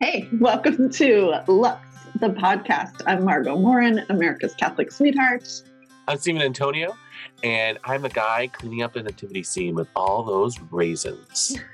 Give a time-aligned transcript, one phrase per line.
[0.00, 1.80] Hey, welcome to Lux,
[2.20, 3.02] the podcast.
[3.06, 5.62] I'm Margo Morin, America's Catholic sweetheart.
[6.06, 6.96] I'm Stephen Antonio,
[7.42, 11.56] and I'm a guy cleaning up the nativity scene with all those raisins.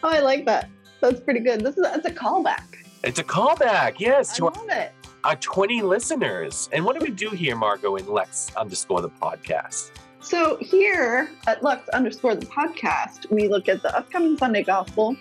[0.00, 0.70] Oh, I like that.
[1.00, 1.60] That's pretty good.
[1.62, 2.62] This is that's a callback.
[3.02, 4.92] It's a callback, yes, I to our, love it.
[5.24, 6.68] our 20 listeners.
[6.72, 9.90] And what do we do here, Margo, in Lux underscore the podcast?
[10.20, 15.16] So here at Lux underscore the podcast, we look at the upcoming Sunday Gospel.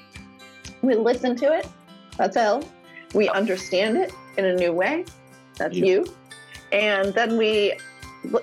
[0.83, 1.67] We listen to it.
[2.17, 2.63] That's L.
[3.13, 5.05] We understand it in a new way.
[5.57, 5.85] That's Yeah.
[5.85, 6.05] you.
[6.71, 7.73] And then we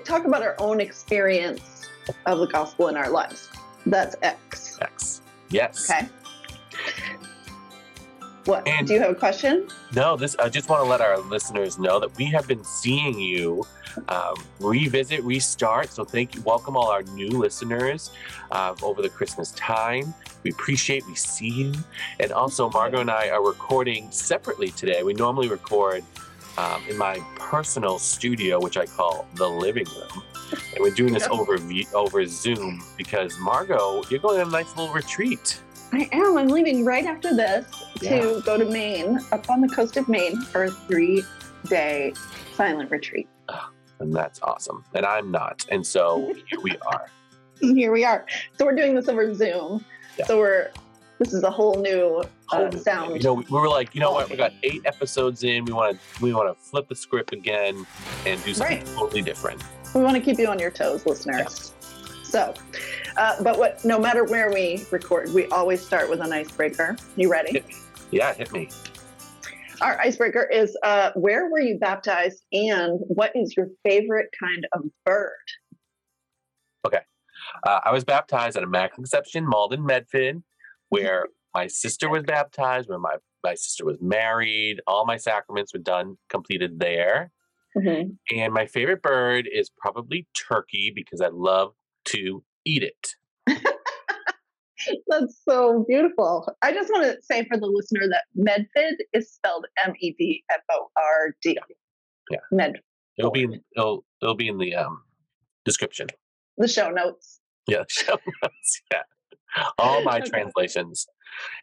[0.03, 1.61] talk about our own experience
[2.25, 3.49] of the gospel in our lives.
[3.85, 4.77] That's X.
[4.81, 5.21] X.
[5.49, 5.89] Yes.
[5.89, 6.07] Okay.
[8.45, 8.67] What?
[8.67, 9.67] And- Do you have a question?
[9.95, 10.35] No, this.
[10.37, 13.65] I just want to let our listeners know that we have been seeing you
[14.09, 15.91] um, revisit, restart.
[15.91, 18.11] So thank you, welcome all our new listeners
[18.51, 20.13] uh, over the Christmas time.
[20.43, 21.73] We appreciate, we see you,
[22.19, 25.01] and also Margo and I are recording separately today.
[25.03, 26.03] We normally record
[26.57, 31.27] um, in my personal studio, which I call the living room, and we're doing this
[31.27, 31.57] over
[31.93, 35.61] over Zoom because Margo, you're going on a nice little retreat.
[35.91, 36.37] I am.
[36.37, 37.65] I'm leaving right after this
[37.99, 41.23] to go to Maine, up on the coast of Maine, for a three
[41.67, 42.13] day
[42.53, 43.27] silent retreat.
[43.99, 44.83] And that's awesome.
[44.93, 45.65] And I'm not.
[45.69, 47.07] And so here we are.
[47.61, 48.25] Here we are.
[48.57, 49.83] So we're doing this over Zoom.
[50.19, 50.25] Yeah.
[50.25, 50.71] So we're,
[51.19, 52.17] this is a whole new
[52.51, 53.15] uh, Holy- sound.
[53.15, 54.29] You know, we, we were like, you know what?
[54.29, 55.63] We got eight episodes in.
[55.63, 57.85] We want to we want to flip the script again
[58.25, 58.85] and do something Right.
[58.87, 59.63] totally different.
[59.93, 61.71] We want to keep you on your toes, listeners.
[62.25, 62.53] So,
[63.15, 63.85] uh, but what?
[63.85, 66.97] No matter where we record, we always start with an icebreaker.
[67.15, 67.63] You ready?
[68.11, 68.69] Yeah, hit me.
[69.81, 74.83] Our icebreaker is: uh, Where were you baptized, and what is your favorite kind of
[75.05, 75.31] bird?
[76.85, 77.01] Okay.
[77.65, 80.41] Uh, I was baptized at Immaculate Conception, Malden, Medford,
[80.89, 84.81] where my sister was baptized, where my my sister was married.
[84.87, 87.31] All my sacraments were done, completed there.
[87.77, 88.17] Mhm.
[88.35, 91.73] And my favorite bird is probably turkey because I love
[92.05, 93.15] to eat it.
[95.07, 96.47] That's so beautiful.
[96.61, 100.43] I just want to say for the listener that Medford is spelled M E D
[100.51, 101.57] F O R D.
[102.29, 102.37] Yeah.
[102.51, 102.79] Med.
[103.17, 105.01] It'll be in, it'll it'll be in the um
[105.63, 106.07] description.
[106.57, 107.39] The show notes.
[107.67, 108.81] Yeah, show notes.
[108.91, 109.01] Yeah.
[109.79, 110.29] All my Okay.
[110.29, 111.07] translations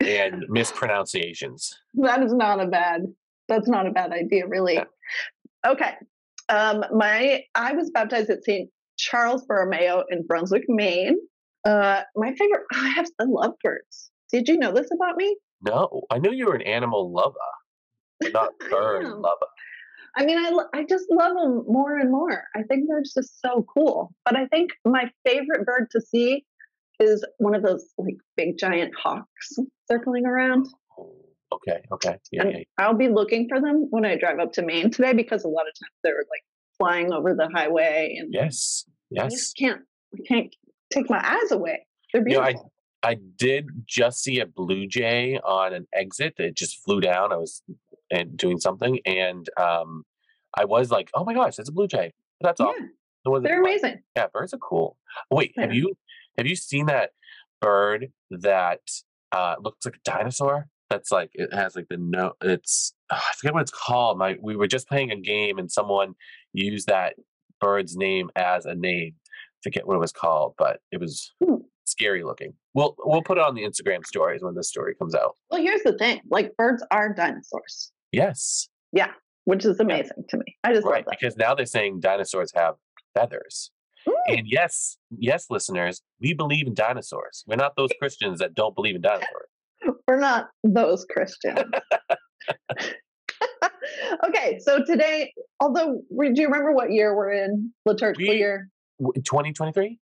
[0.00, 1.78] and mispronunciations.
[1.94, 3.02] That is not a bad.
[3.48, 4.74] That's not a bad idea, really.
[4.74, 4.84] Yeah.
[5.66, 5.92] Okay.
[6.48, 8.70] Um, my I was baptized at St.
[8.96, 11.18] Charles Borromeo in Brunswick, Maine.
[11.64, 12.62] Uh, my favorite.
[12.72, 14.10] I have I love birds.
[14.32, 15.36] Did you know this about me?
[15.64, 19.46] No, I knew you were an animal lover, not bird lover.
[20.16, 22.44] I mean, I, I just love them more and more.
[22.54, 24.12] I think they're just so cool.
[24.24, 26.44] But I think my favorite bird to see
[27.00, 29.52] is one of those like big giant hawks
[29.90, 30.66] circling around.
[30.98, 31.14] Oh,
[31.54, 32.16] Okay, okay.
[32.30, 32.58] Yeah, and yeah.
[32.78, 35.62] I'll be looking for them when I drive up to Maine today because a lot
[35.68, 36.42] of times they're like
[36.78, 39.32] flying over the highway and Yes, I yes.
[39.32, 39.82] just can't
[40.14, 40.54] I can't
[40.92, 41.86] take my eyes away.
[42.12, 42.48] They're beautiful.
[42.48, 42.60] You know.
[42.62, 42.66] I
[43.04, 46.34] I did just see a blue jay on an exit.
[46.38, 47.32] It just flew down.
[47.32, 47.62] I was
[48.36, 50.04] doing something, and um,
[50.56, 52.74] I was like, "Oh my gosh, that's a blue jay!" But that's all.
[52.78, 52.86] yeah,
[53.24, 54.02] It wasn't they're amazing.
[54.16, 54.96] Yeah, birds are cool.
[55.30, 55.94] Wait, have you
[56.38, 57.10] have you seen that
[57.60, 58.80] bird that
[59.32, 60.68] uh, looks like a dinosaur?
[60.90, 62.32] That's like it has like the no.
[62.40, 64.18] It's oh, I forget what it's called.
[64.18, 66.14] My we were just playing a game and someone
[66.52, 67.14] used that
[67.60, 69.14] bird's name as a name.
[69.62, 71.56] Forget what it was called, but it was Hmm.
[71.84, 72.54] scary looking.
[72.74, 75.36] We'll we'll put it on the Instagram stories when this story comes out.
[75.50, 79.12] Well, here's the thing: like birds are dinosaurs, Yes, Yeah,
[79.44, 80.56] which is amazing to me.
[80.64, 81.04] I just right.
[81.08, 82.74] Because now they're saying dinosaurs have
[83.14, 83.70] feathers.
[84.08, 84.12] Mm.
[84.38, 87.44] And yes, yes, listeners, we believe in dinosaurs.
[87.46, 89.48] We're not those Christians that don't believe in dinosaurs.
[90.08, 91.60] We're not those Christians.
[94.26, 97.72] okay, so today, although we, do you remember what year we're in?
[97.86, 98.68] Liturgical We- year?
[99.24, 99.98] Twenty twenty three?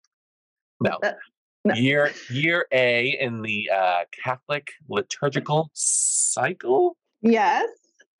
[0.79, 0.97] No.
[1.01, 1.17] That-
[1.65, 1.73] no.
[1.73, 6.95] Year year A in the uh, Catholic liturgical cycle.
[7.21, 7.67] Yes.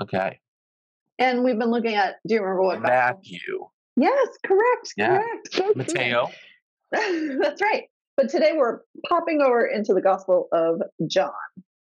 [0.02, 0.40] Okay,
[1.18, 2.82] And we've been looking at, do you remember what?
[2.82, 5.18] Matthew, Yes, correct, Yeah.
[5.20, 5.54] correct.
[5.54, 5.74] So.
[5.76, 6.28] Mateo.
[6.92, 7.84] That's right.
[8.16, 11.32] But today we're popping over into the Gospel of John.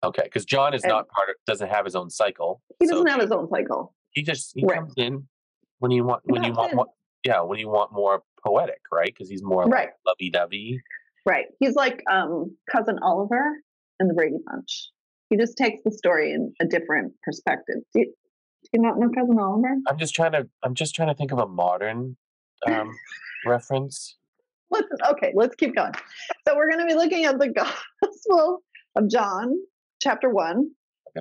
[0.04, 2.60] Okay, because John is And- not part of, doesn't have his own cycle.
[2.80, 3.94] He doesn't have his own cycle.
[4.10, 4.78] He just he Right.
[4.78, 5.28] comes in
[5.78, 6.78] when you want when you want in.
[7.24, 9.06] Yeah, when you want more poetic, right?
[9.06, 9.88] Because he's more Right.
[9.88, 10.80] like lovey-dovey.
[11.24, 11.46] Right.
[11.60, 13.44] He's like um, cousin Oliver
[14.00, 14.88] in the Brady Bunch.
[15.30, 17.76] He just takes the story in a different perspective.
[17.94, 18.06] Do you,
[18.64, 19.68] do you not know cousin Oliver?
[19.88, 20.48] I'm just trying to.
[20.64, 22.16] I'm just trying to think of a modern
[22.66, 22.90] um,
[23.46, 24.16] reference.
[24.70, 25.32] Let's okay.
[25.34, 25.92] Let's keep going.
[26.46, 27.48] So we're going to be looking at the
[28.02, 28.62] Gospel
[28.96, 29.54] of John,
[30.02, 30.70] chapter one,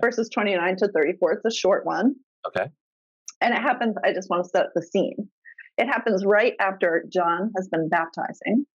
[0.01, 1.33] verses 29 to 34.
[1.33, 2.15] It's a short one.
[2.47, 2.65] Okay.
[3.39, 5.15] And it happens, I just want to set the scene.
[5.77, 8.65] It happens right after John has been baptizing.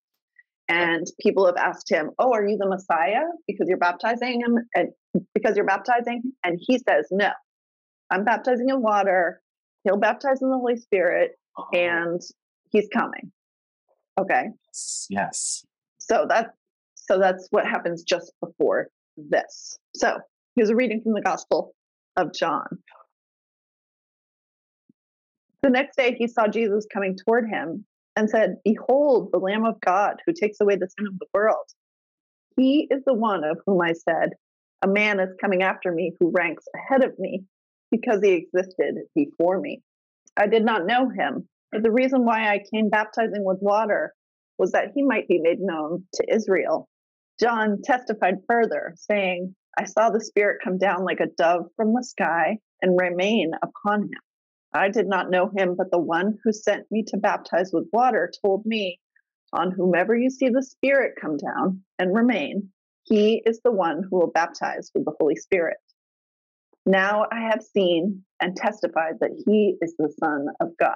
[0.69, 3.23] And people have asked him, Oh, are you the Messiah?
[3.47, 4.89] Because you're baptizing him and
[5.33, 6.23] because you're baptizing.
[6.43, 7.31] And he says, No,
[8.11, 9.41] I'm baptizing in water.
[9.83, 12.21] He'll baptize in the Holy Spirit Oh, and
[12.69, 13.31] he's coming.
[14.19, 14.47] Okay.
[14.67, 15.65] yes, yes.
[15.97, 16.49] So that's
[16.95, 19.77] so that's what happens just before this.
[19.95, 20.17] So
[20.55, 21.73] here's a reading from the Gospel
[22.17, 22.65] of John.
[25.67, 27.83] The next day he saw Jesus coming toward him
[28.15, 31.65] and said, Behold, the Lamb of God who takes away the sin of the world.
[32.55, 34.29] He is the one of whom I said,
[34.81, 37.43] A man is coming after me who ranks ahead of me
[37.91, 39.81] because he existed before me.
[40.37, 44.13] I did not know him, but the reason why I came baptizing with water
[44.57, 46.87] was that he might be made known to Israel.
[47.41, 52.05] John testified further, saying, I saw the Spirit come down like a dove from the
[52.05, 54.21] sky and remain upon him.
[54.73, 58.31] I did not know him, but the one who sent me to baptize with water
[58.43, 58.99] told me,
[59.53, 62.69] On whomever you see the Spirit come down and remain,
[63.03, 65.77] he is the one who will baptize with the Holy Spirit.
[66.85, 70.95] Now I have seen and testified that he is the Son of God.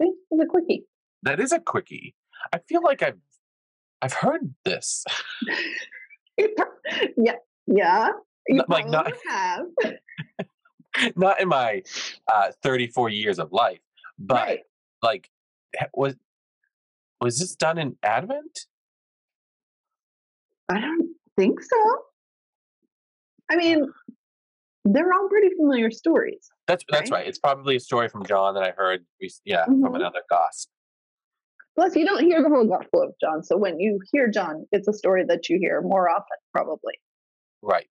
[0.00, 0.84] See, it's a quickie.
[1.22, 2.14] That is a quickie.
[2.52, 3.18] I feel like I've
[4.02, 5.04] I've heard this.
[7.16, 8.08] yeah, yeah.
[8.46, 9.66] You like, not- have.
[11.16, 11.82] Not in my
[12.32, 13.80] uh, 34 years of life,
[14.18, 14.60] but right.
[15.02, 15.30] like
[15.94, 16.14] was
[17.20, 18.66] was this done in Advent?
[20.68, 21.76] I don't think so.
[23.50, 23.86] I mean,
[24.84, 26.48] they're all pretty familiar stories.
[26.66, 27.18] That's that's Right.
[27.20, 27.26] right.
[27.28, 29.04] It's probably a story from John that I heard.
[29.44, 29.96] Yeah, from Mhm.
[29.96, 30.70] another gospel.
[31.76, 33.42] Plus, you don't hear the whole Gospel of John.
[33.42, 36.94] So when you hear John, it's a story that you hear more often, probably.
[37.62, 37.88] Right.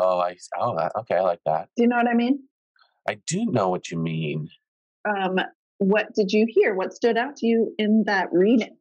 [0.00, 1.16] Oh, I oh that- okay.
[1.16, 1.68] I like that.
[1.76, 2.40] Do you know what I mean?
[3.08, 4.48] I do know what you mean.
[5.08, 5.38] Um,
[5.78, 6.74] what did you hear?
[6.74, 8.76] What stood out to you in that reading?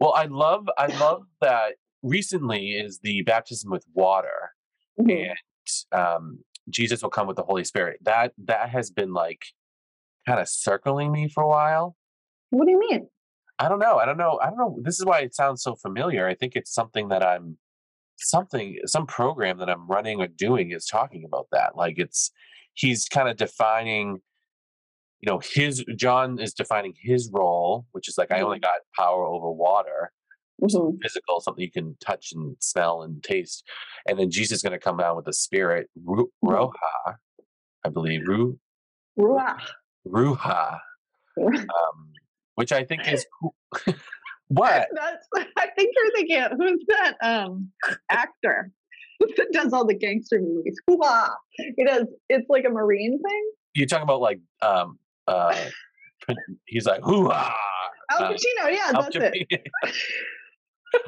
[0.00, 4.52] Well, I love I love that recently is the baptism with water.
[5.00, 5.30] Mhm.
[5.30, 6.38] and um,
[6.70, 7.98] Jesus will come with the Holy Spirit.
[8.02, 9.44] That that has been like
[10.26, 11.96] kind of circling me for a while.
[12.50, 13.08] What do you mean?
[13.58, 13.96] I don't know.
[13.98, 14.38] I don't know.
[14.42, 14.78] I don't know.
[14.82, 16.26] This is why it sounds so familiar.
[16.26, 17.58] I think it's something that I'm
[18.16, 21.76] something some program that I'm running or doing is talking about that.
[21.76, 22.30] Like it's
[22.74, 24.18] he's kind of defining
[25.20, 29.24] you know his John is defining his role, which is like I only got power
[29.24, 30.12] over water,
[30.62, 30.98] Mhm.
[31.02, 33.64] physical, something you can touch and smell and taste.
[34.06, 36.52] And then Jesus is going to come down with the spirit, Ru- Mhm.
[36.72, 37.16] Roha,
[37.84, 38.58] I believe, Ru-
[39.18, 39.62] Ruach.
[40.06, 40.78] Ruha,
[41.38, 42.12] um,
[42.56, 43.54] which I think is cool.
[44.48, 44.88] what?
[44.94, 45.26] That's.
[45.56, 47.70] I think you're thinking, of- who's that um
[48.10, 48.70] actor
[49.20, 50.76] that does all the gangster movies?
[50.86, 51.34] Hoo-ha!
[51.76, 52.06] He does.
[52.28, 53.50] It's like a marine thing.
[53.74, 55.54] You're talking about like, um, uh,
[56.66, 57.56] he's like, hoo ha.
[58.10, 58.70] Al Uh, Pacino.
[58.70, 59.62] Yeah, that's it.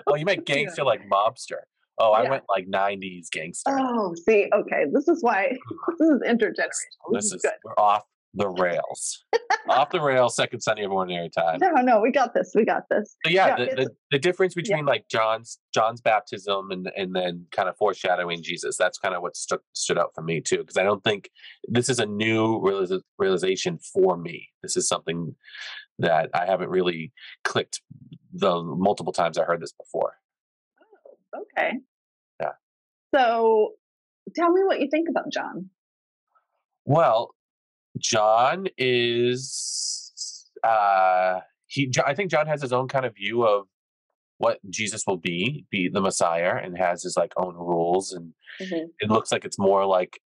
[0.07, 1.61] oh, you meant gangster like mobster.
[1.99, 2.31] Oh, I Yeah.
[2.31, 3.71] went like 90s gangster.
[3.79, 5.57] Oh, see, okay, this is why
[5.99, 7.13] this is intergenerational.
[7.13, 7.53] This, this is is good.
[7.65, 8.03] we're off
[8.37, 9.25] the rails.
[9.69, 11.59] off the rails, second Sunday of ordinary time.
[11.61, 12.53] No, no, we got this.
[12.55, 13.17] We got this.
[13.25, 17.47] So yeah, Yeah, the, the, the difference between like John's John's baptism and and then
[17.51, 18.77] kind of foreshadowing Jesus.
[18.77, 21.31] That's kind of what stood stood out for me too, because I don't think
[21.67, 24.49] this is a new realis- realization for me.
[24.63, 25.35] This is something
[25.99, 27.13] that I haven't really
[27.43, 27.81] clicked
[28.33, 30.15] the multiple times I heard this before.
[31.35, 31.73] Oh, okay.
[32.39, 32.53] Yeah.
[33.15, 33.73] So,
[34.35, 35.71] tell me what you think about John.
[36.85, 37.35] Well,
[37.99, 43.67] John is uh he I think John has his own kind of view of
[44.39, 48.33] what Jesus will be, be the Messiah, and has his like own rules and
[48.99, 50.19] it looks like it's more like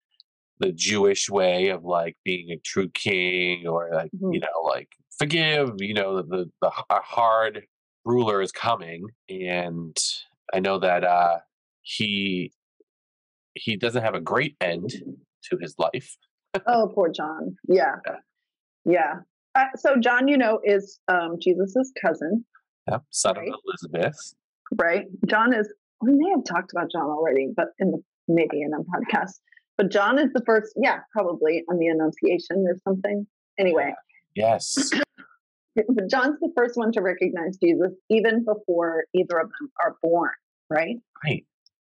[0.60, 4.34] the Jewish way of like being a true king or like Mhm.
[4.34, 7.64] you know like forgive you know the the a hard
[8.04, 9.96] ruler is coming and
[10.52, 11.38] I know that uh
[11.82, 12.52] he
[13.54, 14.90] he doesn't have a great end
[15.44, 16.16] to his life
[16.66, 17.56] Oh, poor John.
[17.68, 18.16] Yeah, Yeah.
[18.84, 19.14] yeah.
[19.54, 22.44] Uh, so John, you know, is um, Jesus's cousin,
[22.90, 23.48] yep, son Right.
[23.48, 24.34] of Elizabeth
[24.78, 25.06] right?
[25.26, 25.72] John is.
[26.02, 29.32] We may have talked about John already, but in the maybe in a podcast.
[29.76, 30.72] But John is the first.
[30.76, 33.26] Yeah, probably on the Annunciation or something.
[33.58, 33.92] Anyway,
[34.36, 34.76] yes
[36.08, 40.30] John's the first one to recognize Jesus even before either of them are born,
[40.70, 40.96] right?
[41.24, 41.44] right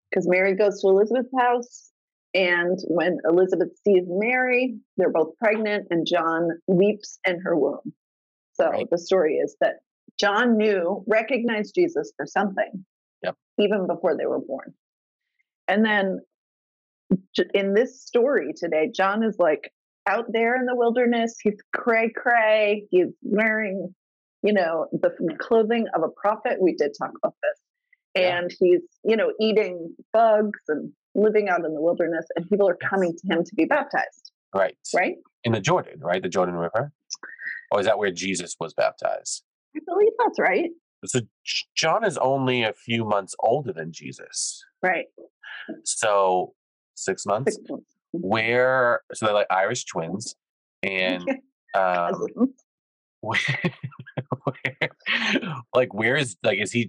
[0.09, 1.91] Because Mary goes to Elizabeth's house,
[2.33, 7.93] and when Elizabeth sees Mary, they're both pregnant, and John weeps in her womb.
[8.53, 8.89] So Right.
[8.89, 9.81] the story is that
[10.19, 12.85] John knew, recognized Jesus for something,
[13.23, 13.35] Yep.
[13.57, 14.73] even before they were born.
[15.67, 16.21] And then
[17.53, 19.71] in this story today, John is like
[20.05, 21.39] out there in the wilderness.
[21.41, 22.87] He's cray cray.
[22.91, 23.95] He's wearing,
[24.41, 26.61] you know, the clothing of a prophet.
[26.61, 27.59] We did talk about this.
[28.15, 28.39] Yeah.
[28.39, 32.77] And he's, you know, eating bugs and living out in the wilderness, and people are
[32.77, 34.31] coming to him to be baptized.
[34.53, 34.77] Right.
[34.95, 35.15] Right.
[35.43, 36.21] In the Jordan, right?
[36.21, 36.91] The Jordan River.
[37.71, 39.43] Or is that where Jesus was baptized?
[39.75, 40.69] I believe that's right.
[41.05, 41.21] So
[41.75, 44.63] John is only a few months older than Jesus.
[44.81, 45.05] Right.
[45.83, 46.53] So
[46.95, 47.55] six months.
[47.55, 47.95] Six months.
[48.15, 48.27] Mm-hmm.
[48.27, 50.35] Where so they're like Irish twins,
[50.83, 51.23] and
[51.75, 52.27] um,
[53.21, 53.39] where,
[54.43, 54.89] where,
[55.73, 56.87] like where is like is he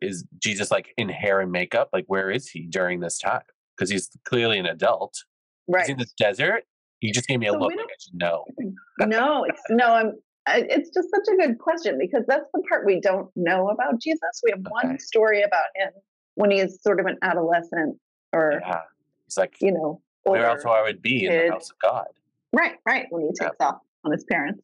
[0.00, 1.90] is Jesus like in hair and makeup?
[1.92, 3.42] Like where is he during this time?
[3.76, 5.24] Because he's clearly an adult.
[5.68, 5.82] Right.
[5.82, 6.64] He's in the desert.
[7.00, 7.70] You just gave me a so look.
[7.70, 8.44] Like I should know.
[9.00, 9.92] no, it's no.
[9.92, 10.12] I'm.
[10.48, 14.20] It's just such a good question because that's the part we don't know about Jesus.
[14.42, 14.88] We have okay.
[14.88, 15.90] one story about him
[16.34, 17.98] when he is sort of an adolescent,
[18.32, 18.80] or yeah.
[19.26, 21.30] he's like, you know, where else would I would be kid.
[21.30, 22.06] in the house of God.
[22.52, 23.06] Right, right.
[23.10, 23.66] When he takes yeah.
[23.66, 24.62] off on his parents.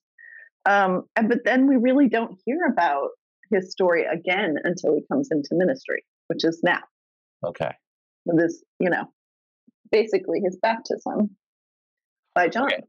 [0.64, 3.10] Um, and, but then we really don't hear about
[3.50, 6.80] his story again until he comes into ministry, which is now.
[7.44, 7.72] Okay.
[8.26, 9.04] This, you know,
[9.90, 11.30] basically his baptism
[12.34, 12.66] by John.
[12.66, 12.82] Okay.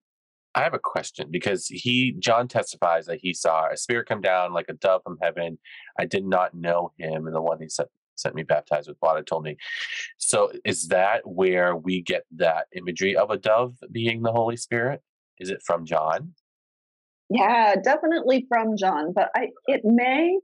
[0.56, 4.54] I have a question because he John testifies that he saw a spirit come down
[4.54, 5.60] like a dove from heaven.
[6.00, 9.22] I did not know him, and the one he sent sent me baptized with water
[9.22, 9.58] told me.
[10.18, 15.04] So is that where we get that imagery of a dove being the Holy Spirit?
[15.40, 16.34] Is it from John?
[17.30, 20.40] Yeah, definitely from John, but I it may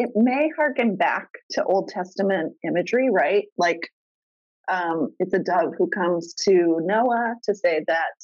[0.00, 3.44] it may harken back to Old Testament imagery, right?
[3.58, 3.80] Like
[4.68, 8.14] um, it's a dove who comes to Noah to say that,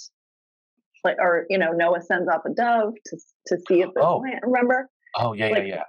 [1.05, 3.17] like, or you know, Noah sends off a dove to
[3.49, 4.19] to see if there's oh.
[4.19, 4.41] land.
[4.43, 4.89] Remember?
[5.17, 5.83] Oh yeah, like, yeah, yeah.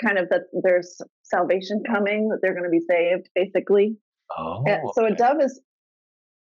[0.00, 3.96] Kind of that there's salvation coming, that they're going to be saved, basically.
[4.38, 4.62] Oh.
[4.64, 5.60] And so a dove is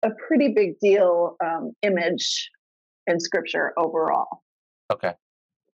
[0.04, 2.50] a pretty big deal um, image
[3.08, 4.42] in Scripture overall.
[4.92, 5.12] Okay.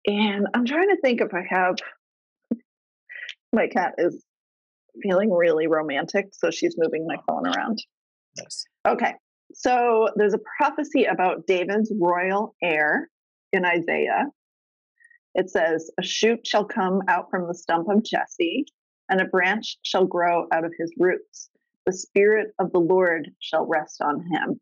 [0.06, 1.76] And I'm trying to think if I have
[3.52, 4.24] my cat is
[5.02, 7.78] feeling really romantic, so she's moving my phone around.
[8.36, 8.64] Yes.
[8.86, 9.14] Okay.
[9.54, 13.08] So there's a prophecy about David's royal heir
[13.52, 14.26] in Isaiah.
[15.34, 18.66] It says, A shoot shall come out from the stump of Jesse,
[19.08, 21.48] and a branch shall grow out of his roots.
[21.86, 24.60] The Spirit of the Lord shall rest on him.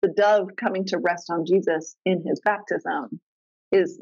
[0.00, 3.20] The dove coming to rest on Jesus in his baptism
[3.70, 4.00] is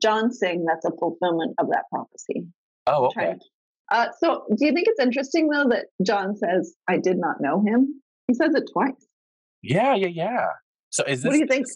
[0.00, 2.46] John saying that's a fulfillment of that prophecy.
[2.86, 3.34] Oh, okay.
[3.90, 7.62] Uh, so, do you think it's interesting though that John says, "I did not know
[7.64, 8.00] him"?
[8.28, 9.06] He says it twice.
[9.62, 10.46] Yeah, yeah, yeah.
[10.90, 11.30] So, is this?
[11.30, 11.66] What do you think?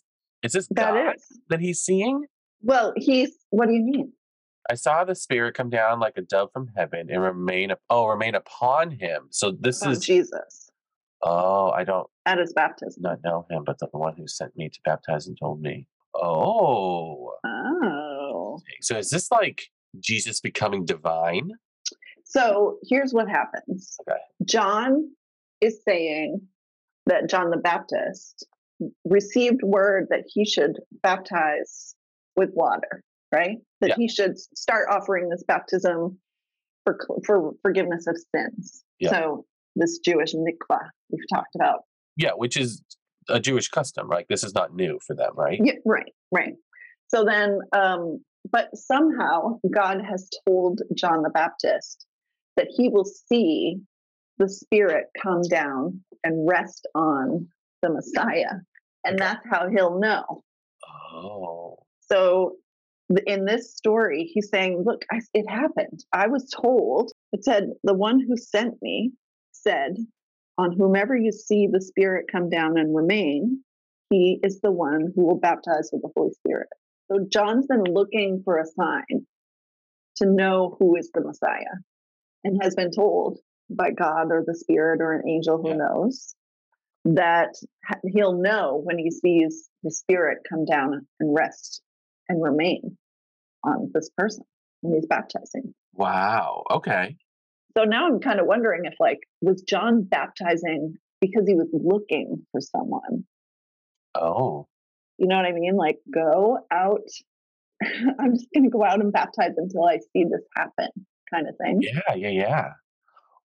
[0.42, 1.40] Is this that God is.
[1.48, 2.24] that he's seeing?
[2.62, 3.32] Well, he's.
[3.50, 4.12] What do you mean?
[4.70, 7.72] I saw the Spirit come down like a dove from heaven and remain.
[7.90, 9.28] Oh, remain upon him.
[9.30, 10.70] So this upon is Jesus.
[11.22, 12.06] Oh, I don't.
[12.26, 13.02] At his baptism.
[13.02, 15.86] Not know him, but the one who sent me to baptize and told me.
[16.14, 17.32] Oh.
[17.44, 18.58] Oh.
[18.82, 19.62] So is this like
[19.98, 21.50] Jesus becoming divine?
[22.24, 24.18] So here's what happens okay.
[24.44, 25.10] John
[25.60, 26.40] is saying
[27.06, 28.46] that John the Baptist
[29.04, 31.94] received word that he should baptize
[32.36, 33.02] with water,
[33.32, 33.58] right?
[33.80, 33.94] That yeah.
[33.96, 36.18] he should start offering this baptism
[36.84, 38.84] for for forgiveness of sins.
[38.98, 39.10] Yeah.
[39.10, 41.80] So this Jewish mikvah we've talked about.
[42.16, 42.82] Yeah, which is
[43.28, 44.26] a Jewish custom, right?
[44.28, 45.58] This is not new for them, right?
[45.62, 46.54] Yeah, right, right.
[47.08, 52.06] So then, um, but somehow God has told John the Baptist
[52.56, 53.80] that he will see
[54.38, 57.48] the Spirit come down and rest on
[57.82, 58.58] the Messiah.
[59.04, 60.42] And that's how he'll know.
[61.12, 61.78] Oh.
[62.00, 62.56] So
[63.26, 66.04] in this story, he's saying, Look, I, it happened.
[66.12, 69.12] I was told, it said, the one who sent me
[69.52, 69.96] said,
[70.58, 73.62] On whomever you see the Spirit come down and remain,
[74.10, 76.68] he is the one who will baptize with the Holy Spirit.
[77.10, 79.26] So John's been looking for a sign
[80.16, 81.76] to know who is the Messiah
[82.44, 83.38] and has been told
[83.70, 85.76] by God or the Spirit or an angel who yeah.
[85.76, 86.34] knows
[87.06, 87.54] that
[88.06, 91.82] he'll know when he sees the Spirit come down and rest
[92.28, 92.96] and remain
[93.64, 94.44] on this person
[94.80, 95.74] when he's baptizing.
[95.94, 96.64] Wow.
[96.70, 97.16] Okay.
[97.76, 102.46] So now I'm kind of wondering if, like, was John baptizing because he was looking
[102.52, 103.24] for someone?
[104.14, 104.66] Oh.
[105.18, 105.76] You know what I mean?
[105.76, 107.08] Like, go out.
[107.82, 110.88] I'm just going to go out and baptize until I see this happen
[111.32, 111.80] kind of thing.
[111.82, 112.68] Yeah, yeah, yeah.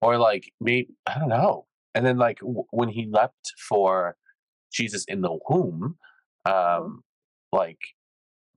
[0.02, 1.66] Or like maybe I don't know.
[1.96, 4.16] And then like w- when he leapt for
[4.72, 5.96] Jesus in the womb,
[6.48, 6.84] mm-hmm.
[6.84, 7.04] um,
[7.52, 7.80] like,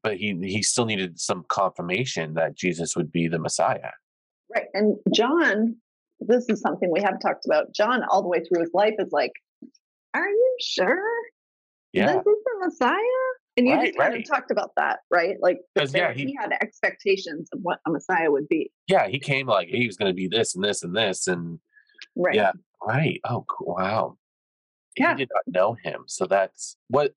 [0.03, 3.93] but he he still needed some confirmation that Jesus would be the Messiah.
[4.55, 5.77] Right, and John,
[6.21, 7.75] this is something we have talked about.
[7.75, 9.33] John, all the way through his life, is like
[10.15, 11.03] "Are you sure?
[11.93, 12.07] Yeah.
[12.07, 14.23] This is the Messiah?" And you Right, just kind right.
[14.23, 15.37] of talked about that, right?
[15.41, 19.09] Like, the 'Cause, yeah, he- he had expectations of what a Messiah would be, Yeah.
[19.09, 21.27] He came like he was going to be this and this and this.
[21.27, 21.59] And
[22.17, 22.35] right?
[22.35, 22.53] Yeah.
[22.87, 23.21] right.
[23.29, 23.75] Oh, cool.
[23.79, 24.17] wow.
[24.95, 26.05] He did not know him.
[26.07, 27.13] So that's what,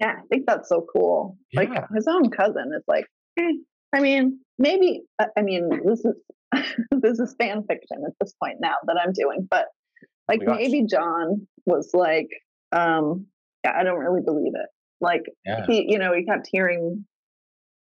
[0.00, 1.36] Yeah, I think that's so cool.
[1.54, 3.06] Like his own cousin is like,
[3.38, 3.52] eh,
[3.92, 5.02] I mean, maybe.
[5.18, 6.14] I I mean, this is
[7.02, 9.66] this is fan fiction at this point now that I'm doing, but
[10.28, 10.56] like my gosh.
[10.60, 12.28] maybe John was like,
[12.72, 13.26] um,
[13.64, 14.68] yeah, I don't really believe it.
[15.00, 15.66] Like yeah.
[15.66, 17.04] he, you know, he kept hearing,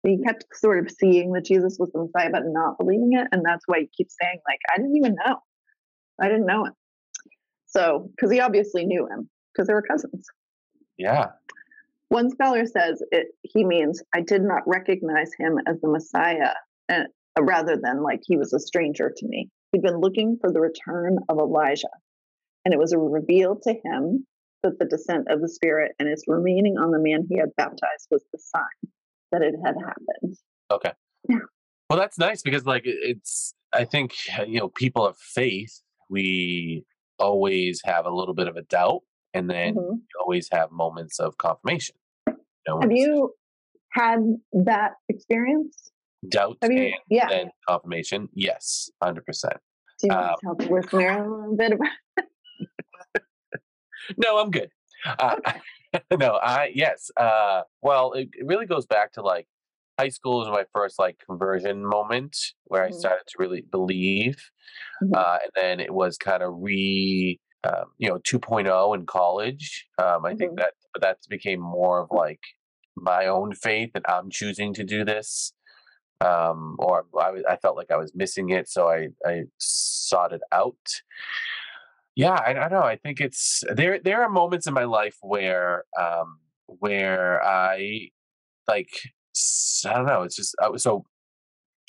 [0.04, 3.44] he kept sort of seeing that Jesus was the Messiah, but not believing it, and
[3.46, 5.38] that's why he keeps saying like, I didn't even know,
[6.22, 6.74] I didn't know it.
[7.68, 10.26] So, because he obviously knew him because they were cousins.
[10.98, 11.28] Yeah.
[12.10, 16.54] One scholar says it, he means, I did not recognize him as the Messiah,
[16.90, 19.50] and, uh, rather than like he was a stranger to me.
[19.72, 21.88] He'd been looking for the return of Elijah,
[22.66, 24.26] and it was revealed to him
[24.64, 28.08] that the descent of the Spirit and its remaining on the man he had baptized
[28.12, 28.92] was the sign
[29.32, 30.36] that it had happened.
[30.72, 30.92] Okay.
[31.30, 31.38] Yeah.
[31.90, 34.14] Well, that's nice because, like, it's, I think,
[34.48, 36.84] you know, people of faith, we
[37.18, 39.02] always have a little bit of a doubt
[39.34, 39.96] and then Mhm.
[39.98, 41.96] you always have moments of confirmation.
[42.28, 42.36] You
[42.68, 43.34] know, Have you
[43.92, 44.20] had
[44.54, 45.92] that experience?
[46.28, 46.84] doubt Have you?
[46.88, 47.28] and Yeah.
[47.30, 48.28] then confirmation?
[48.34, 49.58] Yes, 100%.
[50.00, 51.90] Do you um, want to tell the listener a little bit about?
[54.18, 54.72] No, I'm good.
[55.06, 55.36] Uh,
[56.18, 57.10] no, I yes.
[57.18, 59.48] Uh, well, it, it really goes back to like
[60.00, 63.00] high school was my first like conversion moment where I Mhm.
[63.00, 64.38] started to really believe,
[65.02, 65.14] Mhm.
[65.14, 69.88] uh, and then it was kind of re, um, you know, 2.0 in college.
[69.98, 70.58] Um, I think Mhm.
[70.58, 72.42] that that became more of like
[72.98, 75.54] my own faith, and I'm choosing to do this.
[76.22, 80.42] Um, or I, I felt like I was missing it, so I I sought it
[80.52, 80.78] out.
[82.20, 82.84] Yeah, I don't know.
[82.84, 83.98] I think it's there.
[83.98, 88.10] There are moments in my life where, um, where I
[88.68, 88.90] like
[89.86, 90.24] I don't know.
[90.24, 91.06] It's just uh, so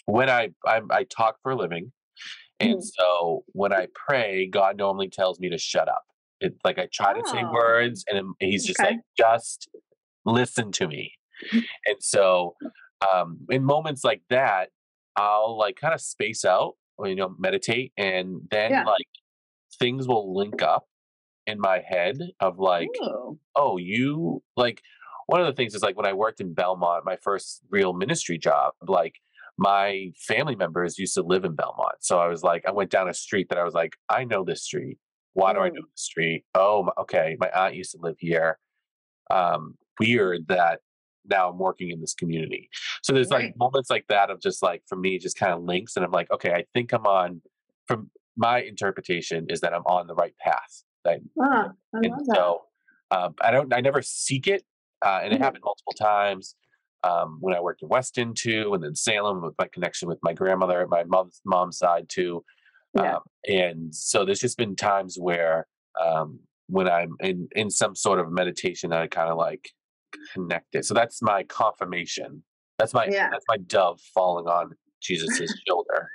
[0.07, 1.93] when I I, I talk for a living,
[2.61, 2.83] and Mhm.
[2.85, 6.05] so when I pray, God normally tells me to shut up.
[6.41, 7.53] It's like I try to say Oh.
[7.53, 8.93] words, and he's just Okay.
[8.95, 9.69] like, just
[10.25, 11.13] listen to me.
[11.87, 12.57] and so,
[13.13, 14.71] um, in moments like that,
[15.17, 18.85] I'll like kind of space out, or you know, meditate, and then Yeah.
[18.85, 19.07] like
[19.81, 20.85] things will link up
[21.47, 24.83] in my head of like, Oh, oh, you like
[25.27, 28.37] one of the things is like when I worked in Belmont, my first real ministry
[28.39, 29.15] job, like
[29.57, 31.97] my family members used to live in Belmont.
[32.01, 34.45] So I was like, I went down a street that I was like, I know
[34.45, 34.99] this street.
[35.35, 35.75] Why do I Mm.
[35.75, 36.45] know this street?
[36.55, 37.37] Oh, okay.
[37.39, 38.59] My aunt used to live here.
[39.31, 40.81] Um, weird that
[41.29, 42.69] now I'm working in this community.
[43.03, 45.95] So there's like moments like that of just like for me, just kind of links,
[45.97, 47.43] and I'm like, okay, I think I'm on.
[47.87, 50.85] From my interpretation is that I'm on the right path.
[51.05, 52.63] That ah, I and so
[53.11, 54.63] um, I don't, I never seek it,
[55.05, 55.45] uh, and it Mhm.
[55.45, 56.55] happened multiple times
[57.03, 60.33] um, when I worked in Weston too, and then Salem with my connection with my
[60.35, 62.45] grandmother, my mom's mom's side too,
[62.95, 63.17] Yeah.
[63.17, 65.67] um, and so there's just been times where
[66.01, 66.39] um,
[66.69, 69.71] when I'm in in some sort of meditation, that I kind of like
[70.35, 70.85] connect it.
[70.85, 72.43] So that's my confirmation.
[72.79, 73.29] That's my Yeah.
[73.31, 76.11] that's my dove falling on Jesus's shoulder.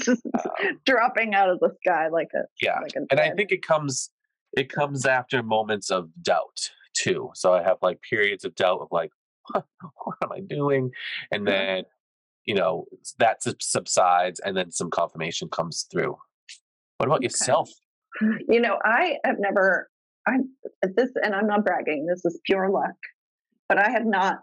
[0.00, 3.52] Just Um, dropping out of the sky like a yeah, like a and I think
[3.52, 4.10] it comes
[4.52, 7.30] it comes after moments of doubt too.
[7.34, 9.10] So I have like periods of doubt of like,
[9.52, 9.64] what,
[10.04, 10.90] what am I doing?
[11.32, 11.84] And then
[12.44, 12.86] you know
[13.18, 16.16] that subsides, and then some confirmation comes through.
[16.98, 17.24] What about Okay.
[17.26, 17.70] yourself?
[18.48, 19.88] you know i have never
[20.26, 20.38] i
[20.96, 22.96] this and i'm not bragging this is pure luck
[23.68, 24.38] but i have not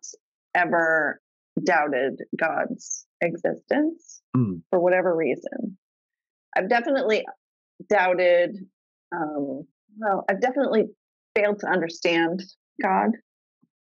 [0.53, 1.19] ever
[1.63, 4.62] doubted god's existence Mm.
[4.70, 5.78] for whatever reason.
[6.58, 7.24] I've definitely
[7.89, 8.56] doubted
[9.13, 9.65] um
[9.98, 10.86] well i've definitely
[11.36, 12.41] failed to understand
[12.82, 13.12] god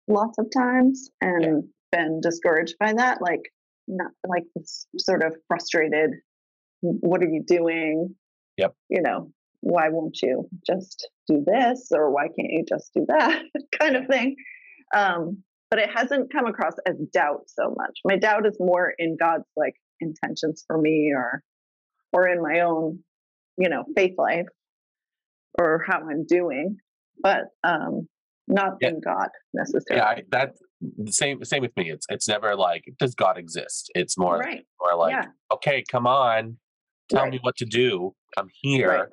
[0.09, 3.41] lots of times and been discouraged by that like
[3.89, 6.11] not like this sort of frustrated
[6.81, 8.15] what are you doing?
[8.59, 8.75] Yep.
[8.91, 13.43] you know why won't you just do this or why can't you just do that?
[13.79, 14.37] kind of thing.
[14.95, 19.17] Um but it hasn't come across as doubt so much my doubt is more in
[19.19, 21.43] god's like intentions for me or
[22.13, 22.99] or in my own
[23.57, 24.47] you know faith life
[25.59, 26.77] or how i'm doing
[27.23, 28.09] but um
[28.47, 28.91] not Yeah.
[28.91, 30.55] in god necessarily Yeah, I, that
[31.09, 31.91] same same with me.
[31.91, 33.91] It's it's never like does God exist?
[33.95, 35.25] It's more right more like yeah
[35.55, 36.59] okay, come on,
[37.09, 37.33] tell Right.
[37.33, 38.15] me what to do.
[38.37, 38.89] I'm here.
[38.89, 39.09] Right.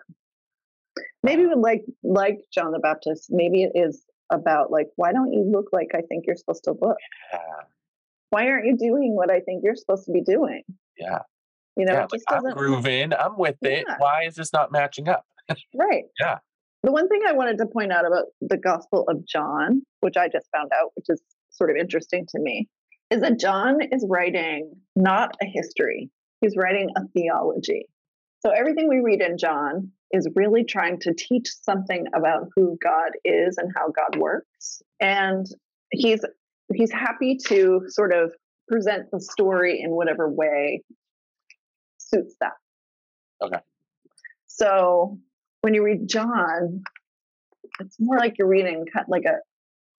[1.24, 5.44] maybe with like like john the baptist maybe it is about like why don't you
[5.52, 6.98] look like i think you're supposed to look
[7.34, 7.40] Yeah,
[8.30, 10.64] why aren't you doing what i think you're supposed to be doing
[10.98, 11.20] yeah.
[11.76, 13.14] you know yeah it like I'm grooving.
[13.14, 13.86] I'm with it.
[13.88, 13.96] Yeah.
[13.98, 15.26] Why is this not matching up?
[15.76, 16.38] right Yeah.
[16.84, 20.28] the one thing I wanted to point out about the Gospel of John, which I
[20.28, 22.68] just found out, which is sort of interesting to me,
[23.10, 26.10] is that John is writing not a history,
[26.42, 27.88] he's writing a theology.
[28.40, 33.12] So everything we read in John is really trying to teach something about who God
[33.24, 34.82] is and how God works.
[35.00, 35.46] And
[35.92, 36.22] he's
[36.74, 38.32] he's happy to sort of
[38.68, 40.84] present the story in whatever way
[41.98, 42.54] suits that.
[43.42, 43.60] Okay.
[44.48, 45.18] So
[45.62, 46.84] when you read John,
[47.80, 49.38] it's more like you're reading like a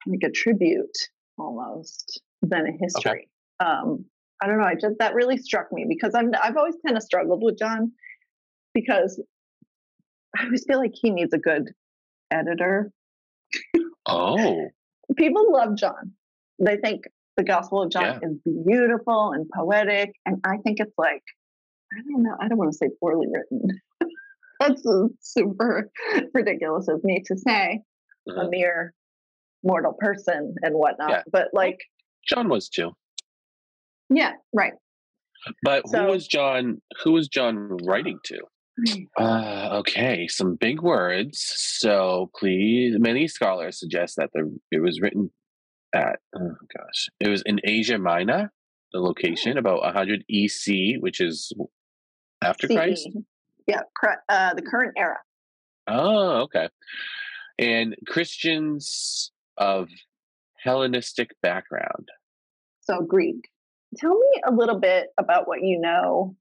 [0.07, 0.97] like a tribute
[1.39, 3.29] almost than a history.
[3.61, 3.71] Okay.
[3.71, 4.05] Um,
[4.43, 4.65] I don't know.
[4.65, 7.93] I just that really struck me because I'm I've always kind of struggled with John
[8.75, 9.23] because
[10.37, 11.73] I always feel like he needs a good
[12.31, 12.91] editor.
[14.07, 14.69] Oh.
[15.17, 16.13] People love John.
[16.59, 17.05] They think
[17.37, 18.29] the Gospel of John yeah.
[18.29, 21.23] is beautiful and poetic, and I think it's like
[21.93, 22.37] I don't know.
[22.41, 23.81] I don't want to say poorly written.
[24.61, 24.83] That's
[25.21, 25.91] super
[26.33, 27.81] ridiculous of me to say,
[28.29, 28.39] mm-hmm.
[28.39, 28.95] a mere
[29.63, 31.11] mortal person and whatnot.
[31.11, 31.23] Yeah.
[31.31, 31.79] But like
[32.27, 32.93] John was too.
[34.09, 34.75] Yeah, right.
[35.63, 36.81] But so, who was John?
[37.03, 38.39] Who was John writing to?
[39.19, 41.43] Uh, okay, some big words.
[41.43, 45.31] So please, many scholars suggest that the it was written
[45.95, 48.53] at oh gosh, it was in Asia Minor,
[48.93, 51.53] the location about 100 EC, which is
[52.43, 52.75] after CE.
[52.75, 53.09] Christ.
[53.67, 53.81] Yeah,
[54.29, 55.19] uh, the current era.
[55.87, 56.69] Oh, okay.
[57.59, 59.89] And Christians of
[60.59, 62.09] Hellenistic background.
[62.81, 63.49] So Greek.
[63.97, 66.35] Tell me a little bit about what you know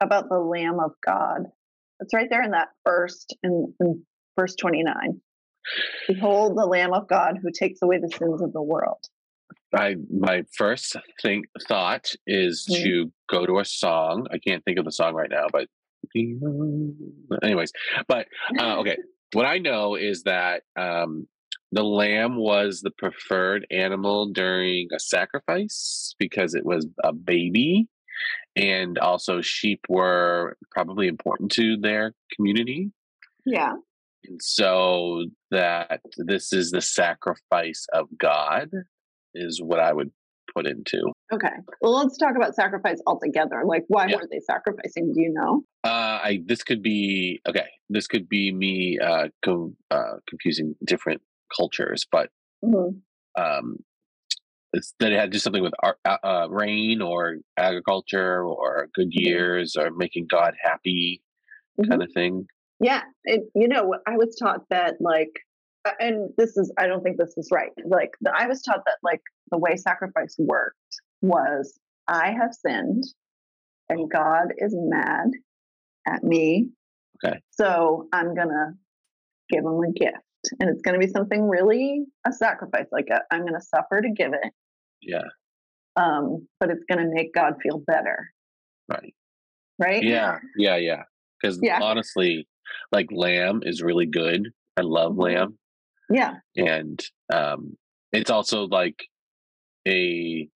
[0.00, 1.46] about the Lamb of God.
[2.00, 4.02] It's right there in that first in, in
[4.38, 5.20] verse 29.
[6.08, 8.98] Behold the Lamb of God who takes away the sins of the world.
[9.74, 12.82] I my first thing thought is mm-hmm.
[12.82, 14.26] to go to a song.
[14.32, 15.68] I can't think of the song right now, but
[17.42, 17.72] anyways,
[18.08, 18.26] but
[18.58, 18.96] uh, okay.
[19.32, 21.28] what I know is that um,
[21.72, 27.86] the lamb was the preferred animal during a sacrifice because it was a baby
[28.56, 32.90] and also sheep were probably important to their community.
[33.46, 33.72] Yeah.
[34.24, 38.70] And so that this is the sacrifice of God
[39.34, 40.10] is what I would
[40.54, 41.12] put into.
[41.32, 41.48] Okay.
[41.80, 43.62] Well, let's talk about sacrifice altogether.
[43.64, 44.16] Like, why yeah.
[44.16, 45.12] were they sacrificing?
[45.14, 45.62] Do you know?
[45.84, 47.68] Uh, I this could be okay.
[47.88, 51.22] This could be me uh, co- uh confusing different
[51.56, 52.30] cultures, but
[52.64, 52.98] mm-hmm.
[53.40, 53.76] um,
[54.72, 59.08] that it had to do something with art, uh, uh, rain or agriculture or good
[59.10, 61.22] years or making God happy,
[61.78, 61.90] mm-hmm.
[61.90, 62.46] kind of thing.
[62.78, 65.32] Yeah, it, you know, I was taught that like,
[65.98, 67.70] and this is I don't think this is right.
[67.84, 70.76] Like, the, I was taught that like the way sacrifice worked
[71.20, 71.78] was
[72.08, 73.04] I have sinned,
[73.88, 75.30] and God is mad
[76.06, 76.70] at me.
[77.24, 77.40] Okay.
[77.50, 78.74] So I'm gonna
[79.50, 80.24] give him a gift
[80.58, 84.00] and it's going to be something really a sacrifice like i am going to suffer
[84.00, 84.52] to give it
[85.02, 85.22] yeah.
[85.96, 88.30] Um, but it's going to make God feel better.
[88.88, 89.14] Right.
[89.78, 90.02] Right.
[90.02, 90.38] Yeah.
[90.56, 90.76] Yeah.
[90.76, 91.02] Yeah.
[91.40, 91.80] Because yeah.
[91.82, 92.46] honestly,
[92.92, 94.48] like lamb is really good.
[94.76, 95.22] I love mm-hmm.
[95.22, 95.58] lamb.
[96.10, 96.34] Yeah.
[96.56, 97.76] And um,
[98.12, 98.96] it's also like
[99.86, 100.48] a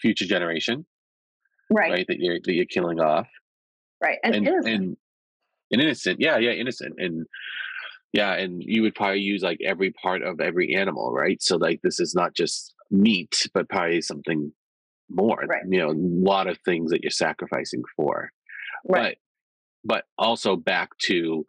[0.00, 0.86] future generation,
[1.70, 1.90] right?
[1.90, 2.06] Right.
[2.06, 3.26] That you're that you're killing off.
[4.00, 4.18] Right.
[4.22, 4.74] And, and innocent.
[4.74, 4.96] And,
[5.72, 6.20] and innocent.
[6.20, 6.38] Yeah.
[6.38, 6.52] Yeah.
[6.52, 6.94] Innocent.
[6.98, 7.26] And
[8.12, 8.34] yeah.
[8.34, 11.40] And you would probably use like every part of every animal, right?
[11.42, 14.52] So like this is not just meat, but probably something
[15.10, 15.44] more.
[15.46, 15.62] Right.
[15.68, 18.30] You know, a lot of things that you're sacrificing for.
[18.88, 19.18] Right.
[19.84, 21.44] But, but also back to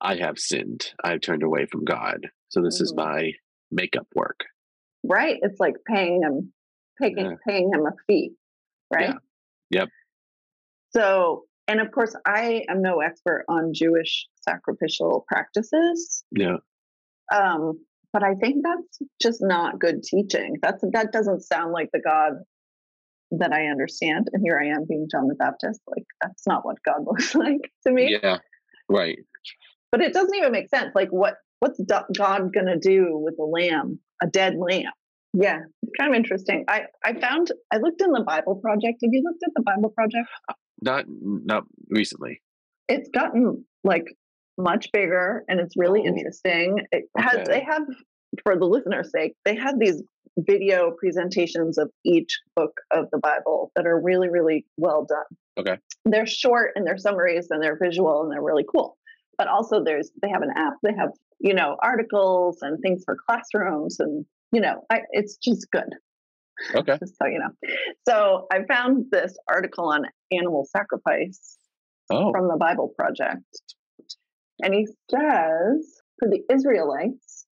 [0.00, 0.86] I have sinned.
[1.04, 2.28] I've turned away from God.
[2.48, 2.84] So this mm-hmm.
[2.84, 3.32] is my
[3.70, 4.44] makeup work.
[5.04, 5.38] Right.
[5.42, 6.52] It's like paying him
[7.00, 7.34] paying yeah.
[7.46, 8.32] paying him a fee.
[8.92, 9.14] Right.
[9.70, 9.80] Yeah.
[9.80, 9.88] Yep.
[10.94, 16.24] So and of course I am no expert on Jewish sacrificial practices.
[16.32, 16.56] Yeah.
[17.32, 17.78] Um,
[18.12, 20.56] but I think that's just not good teaching.
[20.62, 22.32] That's that doesn't sound like the God
[23.30, 24.26] that I understand.
[24.32, 25.80] And here I am being John the Baptist.
[25.86, 28.18] Like that's not what God looks like to me.
[28.20, 28.38] Yeah,
[28.88, 29.18] right.
[29.92, 30.90] But it doesn't even make sense.
[30.96, 31.80] Like what what's
[32.16, 34.90] God gonna do with a lamb, a dead lamb?
[35.32, 36.64] Yeah, it's kind of interesting.
[36.66, 38.98] I I found I looked in the Bible Project.
[39.04, 40.26] Have you looked at the Bible Project?
[40.80, 42.40] Not not recently.
[42.88, 44.04] It's gotten like
[44.58, 46.78] much bigger and it's really oh, interesting.
[46.92, 47.82] It has they have
[48.42, 50.02] for the listener's sake, they have these
[50.38, 55.24] video presentations of each book of the Bible that are really, really well done.
[55.58, 55.78] Okay.
[56.04, 58.96] They're short and they're summaries and they're visual and they're really cool.
[59.36, 63.16] But also there's they have an app, they have, you know, articles and things for
[63.26, 65.88] classrooms and you know, I, it's just good.
[66.74, 66.96] Okay.
[66.98, 67.70] Just so you know.
[68.08, 71.58] So I found this article on animal sacrifice
[72.10, 72.30] oh.
[72.32, 73.44] from the Bible Project.
[74.62, 77.46] And he says For the Israelites,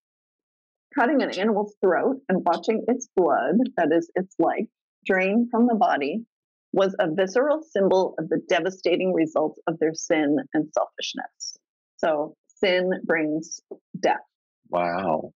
[0.98, 4.68] cutting an animal's throat and watching its blood, that is, its life,
[5.06, 6.24] drain from the body
[6.72, 11.56] was a visceral symbol of the devastating results of their sin and selfishness.
[11.96, 13.60] So, sin brings
[13.98, 14.16] death.
[14.68, 15.32] Wow.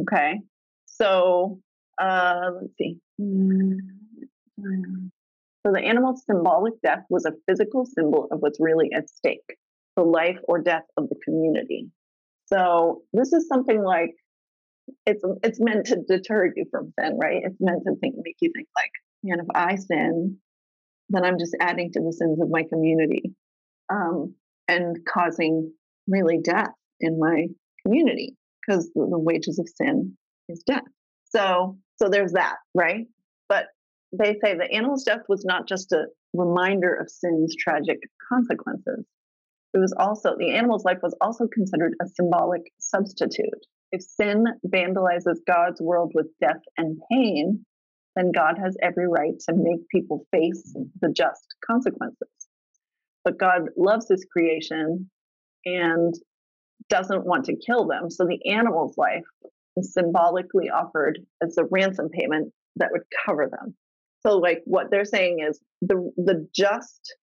[0.00, 0.34] Okay.
[0.86, 1.60] So,
[2.00, 2.98] uh, let's see.
[5.66, 9.56] So, the animal's symbolic death was a physical symbol of what's really at stake
[9.96, 11.88] the life or death of the community.
[12.46, 14.14] So, this is something like
[15.06, 17.42] it's it's meant to deter you from sin, right?
[17.44, 18.90] It's meant to think, make you think like,
[19.22, 20.38] man, if I sin,
[21.10, 23.34] then I'm just adding to the sins of my community
[23.90, 24.34] um,
[24.66, 25.72] and causing
[26.06, 27.46] really death in my
[27.84, 30.16] community because the wages of sin
[30.48, 30.82] is death.
[31.30, 33.06] So, so there's that, right?
[33.48, 33.66] But
[34.12, 39.04] they say the animal's death was not just a reminder of sin's tragic consequences.
[39.74, 43.66] It was also the animal's life was also considered a symbolic substitute.
[43.92, 47.64] If sin vandalizes God's world with death and pain,
[48.16, 52.28] then God has every right to make people face the just consequences.
[53.24, 55.10] But God loves his creation
[55.64, 56.14] and
[56.88, 58.10] doesn't want to kill them.
[58.10, 59.24] So the animal's life
[59.82, 63.74] symbolically offered as a ransom payment that would cover them.
[64.26, 67.14] So, like, what they're saying is the, the just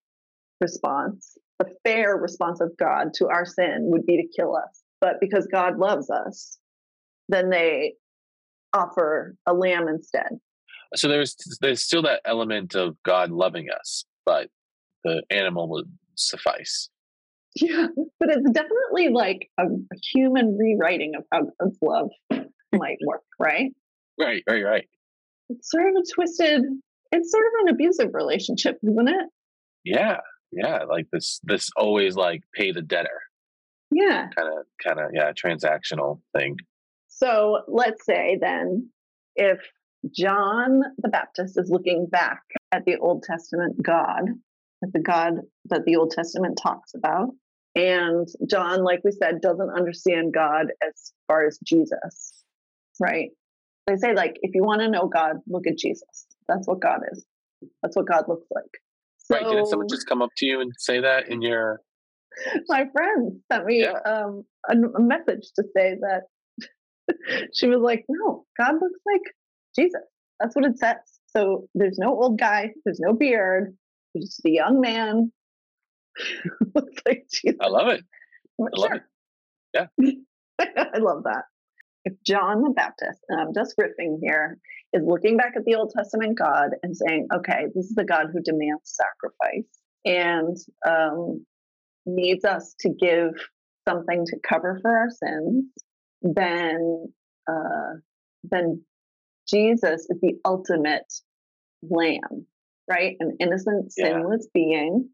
[0.62, 4.82] response, the fair response of God to our sin would be to kill us.
[5.02, 6.58] But because God loves us,
[7.28, 7.96] then they
[8.74, 10.40] offer a lamb instead
[10.96, 14.50] so there's there's still that element of God loving us, but
[15.04, 16.90] the animal would suffice.
[17.56, 17.88] Yeah,
[18.20, 22.10] but it's definitely like a, a human rewriting of how God's love
[22.78, 23.72] might work, right?
[24.20, 24.86] Right, right, right.
[25.50, 26.62] It's sort of a twisted.
[27.12, 29.30] It's sort of an abusive relationship, isn't it?
[29.84, 30.20] Yeah,
[30.52, 30.84] yeah.
[30.90, 33.22] Like this, this always like pay the debtor.
[33.92, 34.28] Yeah.
[34.36, 36.58] Kind of, kind of, yeah, transactional thing.
[37.08, 38.90] So let's say then,
[39.36, 39.60] if
[40.14, 44.30] John the Baptist is looking back at the Old Testament God,
[44.84, 45.36] at the God
[45.66, 47.30] that the Old Testament talks about.
[47.76, 52.45] And John, like we said, doesn't understand God as far as Jesus,
[53.00, 53.30] right?
[53.88, 56.26] They say, like, if you want to know God, look at Jesus.
[56.48, 57.26] That's what God is.
[57.82, 58.64] That's what God looks like.
[59.18, 59.46] So, right.
[59.46, 61.82] Didn't someone just come up to you and say that in your.
[62.68, 64.00] My friend sent me yeah.
[64.06, 66.24] um, a, a message to say that
[67.54, 69.22] she was like, no, God looks like
[69.78, 70.02] Jesus.
[70.40, 70.98] That's what it says.
[71.28, 73.76] So there's no old guy, there's no beard,
[74.14, 75.32] there's just a young man.
[76.76, 77.58] looks like Jesus.
[77.62, 78.02] I love it.
[78.60, 79.02] I love it.
[79.74, 79.88] Yeah.
[80.68, 81.44] I love that.
[82.06, 84.60] If John the Baptist, and I'm just riffing here,
[84.94, 88.28] is looking back at the Old Testament God and saying, okay, this is the God
[88.32, 89.68] who demands sacrifice
[90.06, 90.56] and
[90.88, 91.46] um,
[92.06, 93.32] needs us to give
[93.88, 95.66] something to cover for our sins,
[96.22, 97.12] then
[97.50, 98.00] uh,
[98.44, 98.84] then
[99.48, 101.12] Jesus is the ultimate
[101.84, 102.46] lamb,
[102.90, 103.16] right?
[103.20, 104.62] An innocent, sinless yeah.
[104.62, 105.10] being,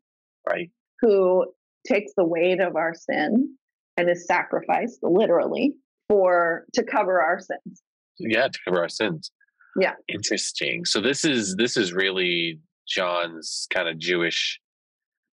[0.50, 0.70] right?
[1.02, 1.46] Who
[1.88, 3.56] takes the weight of our sin
[3.98, 5.76] and is sacrificed literally
[6.12, 7.82] for to cover our sins.
[8.20, 9.32] Yeah, to cover our sins.
[9.80, 9.94] Yeah.
[10.10, 10.84] Interesting.
[10.84, 14.60] So this is this is really John's kind of Jewish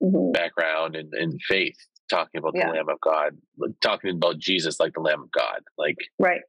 [0.01, 0.31] mm-hmm.
[0.31, 1.77] background and, and faith,
[2.09, 2.69] talking about yeah.
[2.69, 3.37] the Lamb of God,
[3.83, 6.43] talking about Jesus like the Lamb of God, like right.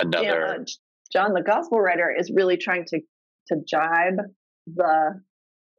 [0.00, 0.64] Another yeah, uh,
[1.12, 3.00] John, the gospel writer, is really trying to
[3.48, 4.20] to jibe
[4.66, 5.20] the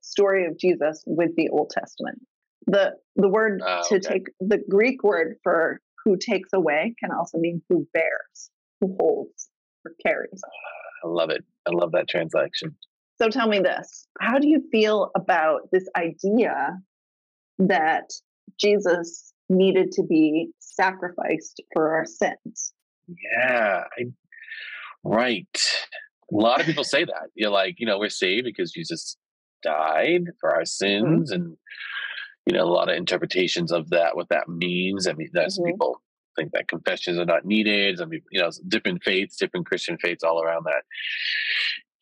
[0.01, 2.19] story of Jesus with the Old Testament.
[2.67, 7.37] The the word uh, to take the Greek word for who takes away can also
[7.37, 9.49] mean who bears, who holds,
[9.85, 10.41] or carries.
[11.03, 11.43] I love it.
[11.67, 12.75] I love that translation.
[13.21, 14.07] So tell me this.
[14.21, 16.77] How do you feel about this idea
[17.59, 18.05] that
[18.57, 22.73] Jesus needed to be sacrificed for our sins?
[23.07, 24.05] Yeah, I
[25.03, 25.47] Right.
[26.31, 27.29] A lot of people say that.
[27.35, 29.17] You're like, you know, we're saved because Jesus
[29.61, 30.65] died for our mm-hmm.
[30.65, 31.41] sins, mm-hmm.
[31.41, 31.57] and
[32.47, 35.05] you know, a lot of interpretations of that, what that means.
[35.05, 35.71] I mean, that's mm-hmm.
[35.71, 36.01] people
[36.37, 37.99] think that confessions are not needed.
[37.99, 40.83] I mean, you know, different faiths, different Christian faiths all around that.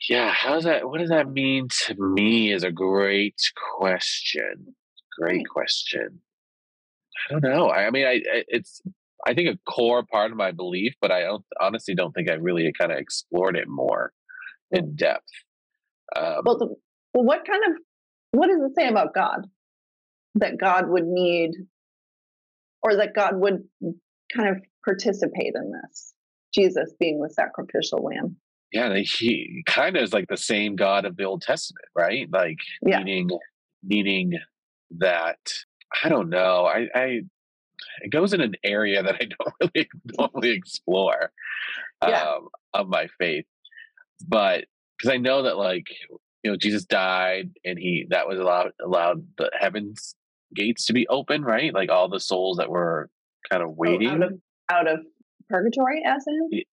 [0.08, 0.88] Yeah, how's that?
[0.88, 2.52] What does that mean to me?
[2.52, 3.42] Is a great
[3.76, 4.76] question.
[5.20, 6.20] Great question.
[7.30, 7.70] I don't know.
[7.70, 8.84] I, I mean, I, it's
[9.26, 12.34] I think a core part of my belief, but I don't, honestly don't think I
[12.34, 14.12] really kind of explored it more
[14.70, 15.24] in depth.
[16.16, 16.68] Um, well, the,
[17.16, 17.82] well, what kind of
[18.32, 19.48] what does it say about God
[20.36, 21.52] that God would need,
[22.84, 23.64] or that God would
[24.36, 26.14] kind of participate in this?
[26.54, 28.38] Jesus being the sacrificial lamb.
[28.72, 32.28] Yeah, he kind of is like the same God of the Old Testament, right?
[32.32, 33.00] Like yeah.
[33.04, 33.30] needing
[33.84, 34.34] needing
[34.98, 35.38] that.
[36.04, 36.66] I don't know.
[36.66, 37.22] I, I
[38.02, 41.32] it goes in an area that I don't really normally explore
[42.06, 42.24] Yeah.
[42.24, 43.46] um, of my faith.
[44.28, 44.66] But
[44.98, 45.88] because I know that like
[46.44, 50.16] you know Jesus died and he that was allowed allowed the heavens
[50.56, 51.74] gates to be open, right?
[51.74, 53.10] Like all the souls that were
[53.52, 54.08] kind of Oh, waiting.
[54.10, 54.34] out of
[54.70, 55.00] out of
[55.50, 56.64] purgatory, as in.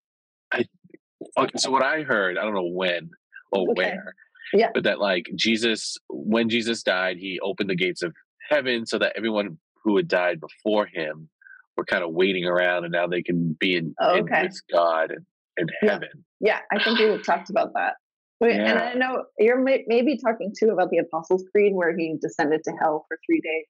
[1.38, 3.10] Okay, so what I heard, I don't know when
[3.52, 3.74] or Okay.
[3.74, 4.14] where,
[4.54, 4.70] Yeah.
[4.74, 8.12] but that like Jesus, when Jesus died, he opened the gates of
[8.50, 11.28] heaven so that everyone who had died before him
[11.76, 14.42] were kind of waiting around, and now they can be in, Oh, in okay.
[14.42, 15.24] with God and,
[15.58, 15.92] and Yeah.
[15.92, 16.24] heaven.
[16.40, 17.94] Yeah, I think we talked about that.
[18.42, 22.16] Wait, And I know you're may- maybe talking too about the Apostles' Creed, where he
[22.20, 23.66] descended to hell for three days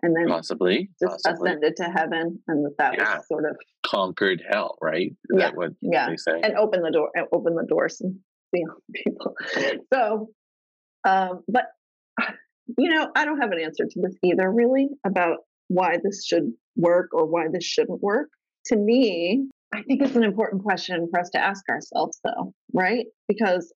[0.00, 3.16] and then Possibly, just possibly ascended to heaven, and that that Yeah.
[3.16, 5.08] was sort of conquered hell, right?
[5.10, 6.08] Is Yeah, that what yeah.
[6.08, 6.40] they say?
[6.40, 8.20] and open the door and open the doors and
[8.52, 9.34] beyond people.
[9.92, 10.28] So,
[11.04, 11.66] um, but
[12.78, 16.52] you know, I don't have an answer to this either, really, about why this should
[16.76, 18.28] work or why this shouldn't work.
[18.66, 23.06] To me, I think it's an important question for us to ask ourselves, though, right?
[23.26, 23.72] Because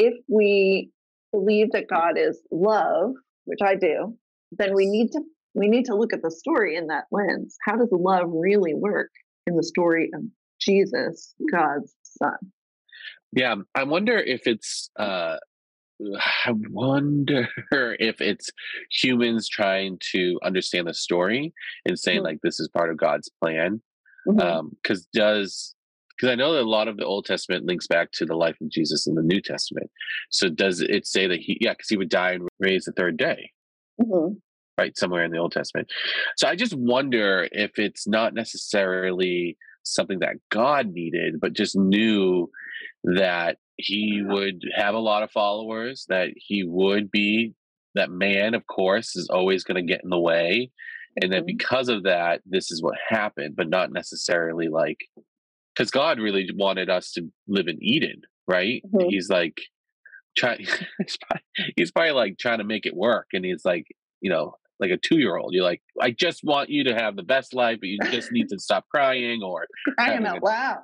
[0.00, 0.90] if we
[1.30, 3.12] believe that God is love,
[3.44, 4.16] which I do,
[4.52, 5.20] then we need to
[5.54, 7.56] we need to look at the story in that lens.
[7.64, 9.10] How does love really work
[9.46, 10.22] in the story of
[10.60, 12.38] Jesus, God's son?
[13.32, 14.90] Yeah, I wonder if it's.
[14.98, 15.36] uh
[16.46, 17.46] I wonder
[18.00, 18.48] if it's
[18.90, 21.52] humans trying to understand the story
[21.84, 22.24] and saying Mhm.
[22.24, 23.82] like this is part of God's plan.
[24.26, 25.74] Because does
[26.20, 28.56] because I know that a lot of the Old Testament links back to the life
[28.60, 29.90] of Jesus in the New Testament.
[30.30, 31.56] So does it say that he?
[31.60, 33.50] Yeah, because he would die and raise the third day.
[34.00, 34.40] Mhm.
[34.78, 35.86] right somewhere in the old testament
[36.38, 42.48] so i just wonder if it's not necessarily something that god needed but just knew
[43.04, 47.52] that he would have a lot of followers that he would be
[47.94, 50.70] that man of course is always going to get in the way
[51.20, 51.46] and that Mhm.
[51.46, 55.00] because of that this is what happened but not necessarily like
[55.80, 59.08] because god really wanted us to live in eden right Mhm.
[59.10, 59.60] he's like
[60.36, 60.58] trying
[60.98, 63.86] he's, probably, he's probably like trying to make it work and he's like
[64.20, 67.54] you know like a two-year-old you're like i just want you to have the best
[67.54, 69.66] life but you just need to stop crying or
[69.98, 70.78] Crying out loud.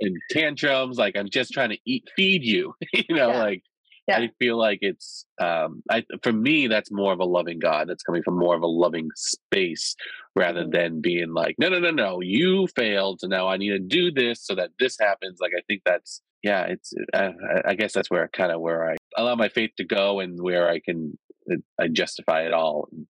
[0.00, 3.38] in tantrums like i'm just trying to eat feed you you know Yeah.
[3.42, 3.62] like
[4.08, 4.18] Yeah.
[4.20, 8.02] i feel like it's um i for me that's more of a loving god that's
[8.02, 9.94] coming from more of a loving space
[10.34, 10.72] rather Mhm.
[10.72, 14.10] than being like no no no no you failed so now i need to do
[14.10, 17.30] this so that this happens like i think that's yeah it's uh,
[17.66, 20.68] i guess that's where kind of where i allow my faith to go and where
[20.70, 21.18] i can
[21.78, 23.06] i justify it all and,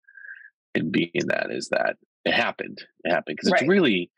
[0.75, 3.63] and being that is that it happened it happened because Right.
[3.63, 4.11] it's really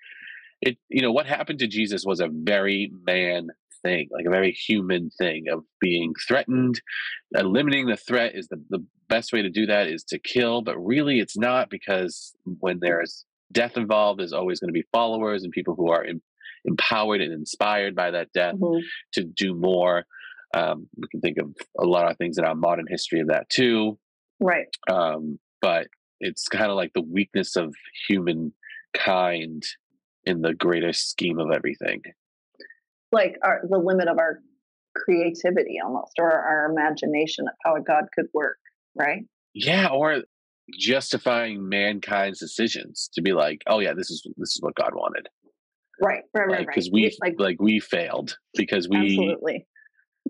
[0.60, 3.48] it you know what happened to jesus was a very man
[3.82, 6.80] thing like a very human thing of being threatened
[7.34, 10.76] eliminating the threat is the, the best way to do that is to kill but
[10.78, 15.52] really it's not because when there's death involved there's always going to be followers and
[15.52, 16.22] people who are em-
[16.64, 18.82] empowered and inspired by that death Mhm.
[19.12, 20.04] to do more
[20.54, 23.48] um, we can think of a lot of things in our modern history of that
[23.48, 23.98] too
[24.40, 24.66] Right.
[24.90, 25.88] um, but
[26.20, 27.74] it's kind of like the weakness of
[28.08, 29.62] humankind
[30.24, 32.02] in the greater scheme of everything.
[33.12, 34.40] Like our, the limit of our
[34.96, 38.58] creativity almost, or our imagination of how a God could work,
[38.96, 39.22] right?
[39.54, 40.22] Yeah, or
[40.78, 45.28] justifying mankind's decisions to be like, oh yeah, this is this is what God wanted,
[46.00, 46.66] Right, right, right, right.
[46.66, 49.66] because we like like we failed because we absolutely.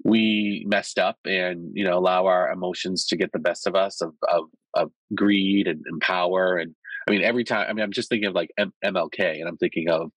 [0.05, 4.01] we messed up and you know allow our emotions to get the best of us
[4.01, 6.75] of of, of greed and, and power and
[7.07, 9.59] I mean every time I mean I'm just thinking of like M- MLK and I'm
[9.59, 10.11] thinking of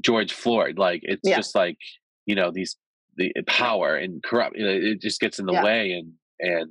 [0.00, 1.36] George Floyd like it's Yeah.
[1.36, 1.76] just like
[2.26, 2.76] you know these
[3.16, 5.64] the power and corrupt you know, it just gets in the Yeah.
[5.64, 6.70] way and and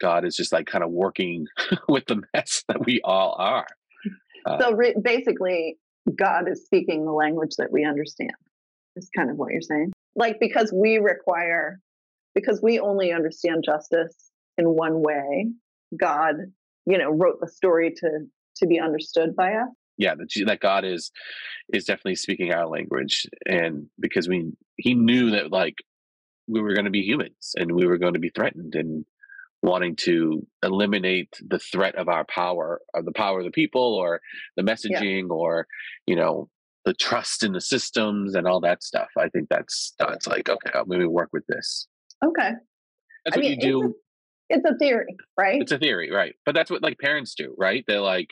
[0.00, 1.46] God is just like kind of working
[1.88, 3.66] with the mess that we all are.
[4.46, 5.76] Uh, So re- basically,
[6.16, 8.32] God is speaking the language that we understand.
[8.96, 9.92] Is kind of what you're saying.
[10.16, 11.80] Like because we require,
[12.34, 15.48] because we only understand justice in one way.
[15.98, 16.36] God,
[16.86, 18.10] you know, wrote the story to
[18.56, 19.68] to be understood by us.
[19.96, 21.10] Yeah that, that god is
[21.72, 25.76] is definitely speaking our language and because we he knew that like
[26.46, 29.04] we were going to be humans and we were going to be threatened and
[29.62, 34.20] wanting to eliminate the threat of our power of the power of the people or
[34.56, 35.66] the messaging or
[36.06, 36.48] you know
[36.84, 40.70] the trust in the systems and all that stuff i think that's that's like okay
[40.86, 41.86] maybe work with this
[42.24, 42.50] Okay,
[43.24, 43.94] that's I what mean, you do
[44.48, 45.60] it's a theory, right?
[45.60, 46.34] it's a theory, right?
[46.46, 47.84] But that's what like parents do, right?
[47.86, 48.28] They're like,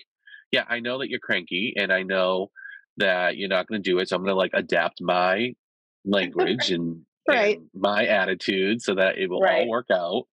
[0.52, 2.50] yeah, I know that you're cranky and I know
[2.98, 4.08] that you're not going to do it.
[4.08, 5.54] So I'm going to like adapt my
[6.04, 7.58] language and, Right.
[7.58, 9.60] and my attitude so that it will Right.
[9.62, 10.24] all work out.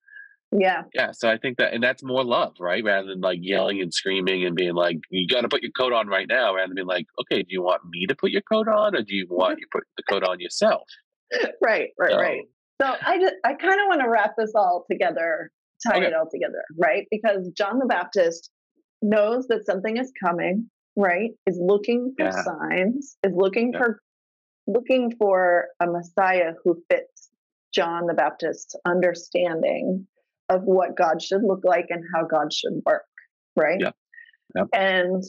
[0.52, 0.84] Yeah.
[0.96, 1.12] Yeah.
[1.12, 2.84] So I think that, and that's more love, right?
[2.84, 5.94] Rather than like yelling and screaming and being like, you got to put your coat
[5.94, 8.42] on right now, rather than being like, okay, do you want me to put your
[8.42, 10.82] coat on or do you want you put the coat on yourself?
[11.62, 12.42] right, right, So- right.
[12.82, 15.52] So I just, I kind of want to wrap this all together,
[15.86, 16.08] tie Okay.
[16.08, 17.06] it all together, right?
[17.12, 18.50] Because John the Baptist
[19.02, 21.32] knows that something is coming, right?
[21.45, 22.43] Is looking for Yeah.
[22.43, 23.80] signs, is looking Yeah.
[23.80, 24.02] for
[24.68, 27.32] looking for a Messiah who fits
[27.74, 30.08] John the Baptist's understanding
[30.50, 33.06] of what God should look like and how God should work,
[33.56, 33.80] right?
[33.80, 33.91] Yeah.
[34.56, 34.68] Yep.
[34.74, 35.24] And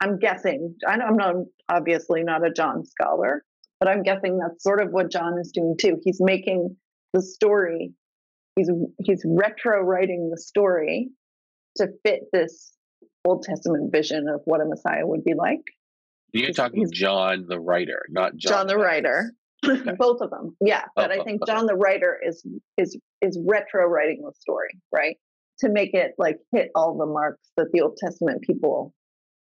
[0.00, 1.36] I'm guessing, I'm not
[1.68, 3.44] obviously not a John scholar,
[3.78, 6.00] but I'm guessing that's sort of what John is doing too.
[6.02, 6.76] He's making
[7.12, 7.92] the story,
[8.56, 11.10] he's he's retro writing the story
[11.76, 12.72] to fit this
[13.24, 15.60] Old Testament vision of what a Messiah would be like.
[16.32, 19.32] You're talking John the writer, not John, John, the writer.
[19.62, 20.56] Both of them.
[20.60, 20.84] Yeah.
[20.96, 21.52] But Oh, I oh, think okay.
[21.52, 22.44] John the writer is
[22.78, 25.16] is is retro writing the story, right?
[25.60, 28.92] To make it like hit all the marks that the Old Testament people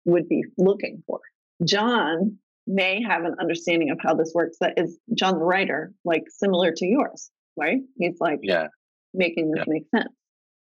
[0.05, 1.19] would be looking for.
[1.67, 6.23] John may have an understanding of how this works that is John the writer, like
[6.29, 7.79] similar to yours, right?
[7.97, 8.67] He's like Yeah.
[9.13, 10.13] making this make sense.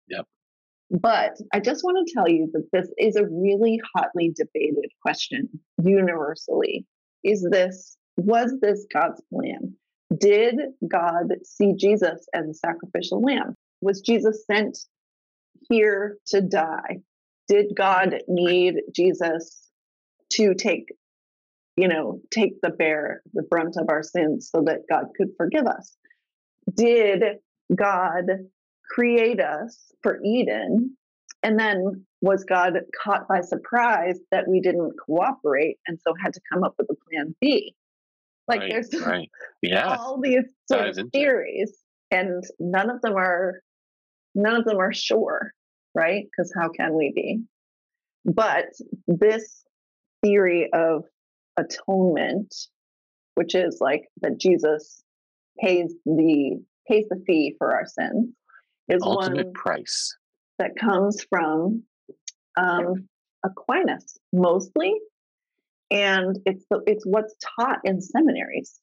[0.09, 0.27] Yep.
[0.93, 5.49] But I just want to tell you that this is a really hotly debated question
[5.83, 6.87] universally.
[7.25, 9.75] Is this, was this God's plan?
[10.19, 13.57] Did God see Jesus as a sacrificial lamb?
[13.81, 14.79] Was Jesus sent
[15.71, 16.99] here to die?
[17.49, 19.71] Did God need Jesus
[20.35, 20.93] to take,
[21.77, 25.67] you know, take the bear, the brunt of our sins so that God could forgive
[25.67, 25.97] us?
[26.75, 27.23] Did
[27.75, 28.25] God
[28.93, 30.97] create us for Eden?
[31.43, 36.41] And then was God caught by surprise that we didn't cooperate and so had to
[36.53, 37.75] come up with a plan B?
[38.49, 39.31] Like right, there's right.
[39.63, 39.97] Yeah.
[39.97, 41.11] all these sort Dives of it.
[41.13, 41.73] theories,
[42.11, 43.61] and none of them are
[44.35, 45.53] none of them are sure,
[45.95, 46.25] right?
[46.25, 47.43] Because how can we be?
[48.25, 48.67] But
[49.07, 49.65] this
[50.25, 51.05] theory of
[51.57, 52.55] atonement,
[53.35, 55.03] which is like that Jesus
[55.61, 58.29] pays the pays the fee for our sins,
[58.93, 60.17] is Ultimate one price.
[60.59, 61.83] that comes from
[62.57, 63.09] um,
[63.45, 64.95] Aquinas mostly,
[65.91, 68.79] and it's the, it's what's taught in seminaries.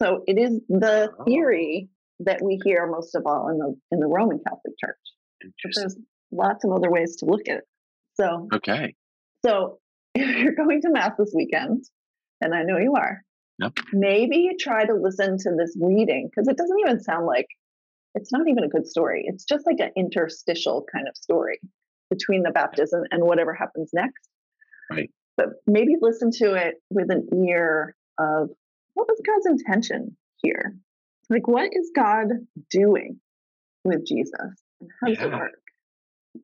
[0.00, 1.24] So it is the Oh.
[1.24, 1.88] theory
[2.20, 4.96] that we hear most of all in the in the Roman Catholic Church.
[5.42, 5.96] But there's
[6.30, 7.64] lots of other ways to look at it.
[8.14, 8.94] So Okay.
[9.44, 9.78] so
[10.14, 11.84] if you're going to mass this weekend,
[12.40, 13.22] and I know you are,
[13.58, 13.72] Yep.
[13.92, 17.46] maybe try to listen to this reading because it doesn't even sound like
[18.14, 19.24] it's not even a good story.
[19.26, 21.60] It's just like an interstitial kind of story
[22.10, 24.28] between the baptism and whatever happens next.
[24.90, 25.10] Right.
[25.36, 28.50] But maybe listen to it with an ear of
[28.94, 30.76] what was God's intention here?
[31.30, 32.26] Like, what is God
[32.68, 33.18] doing
[33.84, 34.34] with Jesus?
[34.80, 35.52] And how does it work?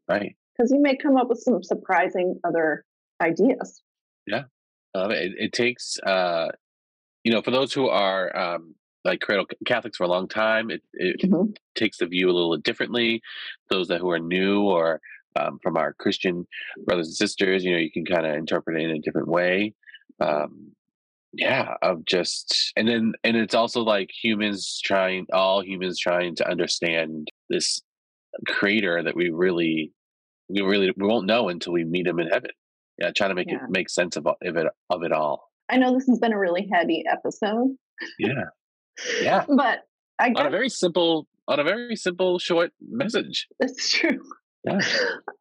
[0.08, 0.36] Right.
[0.56, 2.84] Because you may come up with some surprising other
[3.20, 3.82] ideas.
[4.26, 4.44] Yeah.
[4.94, 6.48] Um, it, it takes, uh,
[7.24, 8.74] you know, for those who are um,
[9.08, 11.56] like cradle Catholics for a long time, it, it Mhm.
[11.74, 13.20] takes the view a little differently.
[13.70, 15.00] Those that who are new or
[15.36, 16.46] um, from our Christian
[16.86, 19.74] brothers and sisters, you know, you can kind of interpret it in a different way.
[20.20, 20.72] Um,
[21.32, 26.48] yeah, of just, and then, and it's also like humans trying, all humans trying to
[26.48, 27.80] understand this
[28.46, 29.92] creator that we really,
[30.48, 32.50] we really, we won't know until we meet him in heaven.
[32.98, 33.62] Yeah, trying to make Yeah.
[33.64, 35.52] it make sense of, of it of it all.
[35.68, 37.76] I know this has been a really heady episode,
[38.18, 38.44] Yeah,
[39.20, 39.44] yeah.
[39.56, 39.80] but
[40.18, 43.48] I on a very simple, on a very simple, short message.
[43.60, 44.20] That's true.
[44.64, 44.80] Yeah.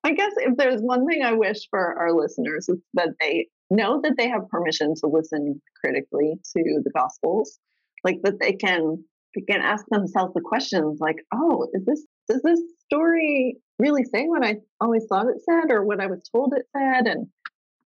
[0.04, 4.00] I guess if there's one thing I wish for our listeners, it's that they know
[4.02, 7.60] that they have permission to listen critically to the Gospels,
[8.04, 9.04] like that they can
[9.36, 14.26] they can ask themselves the questions like, oh, is this does this story really say
[14.26, 17.08] what I always thought it said or what I was told it said?
[17.08, 17.28] And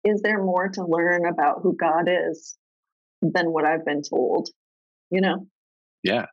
[0.04, 2.56] is there more to learn about who God is
[3.22, 4.48] than what I've been told?
[5.10, 5.46] You know?
[6.02, 6.26] Yeah.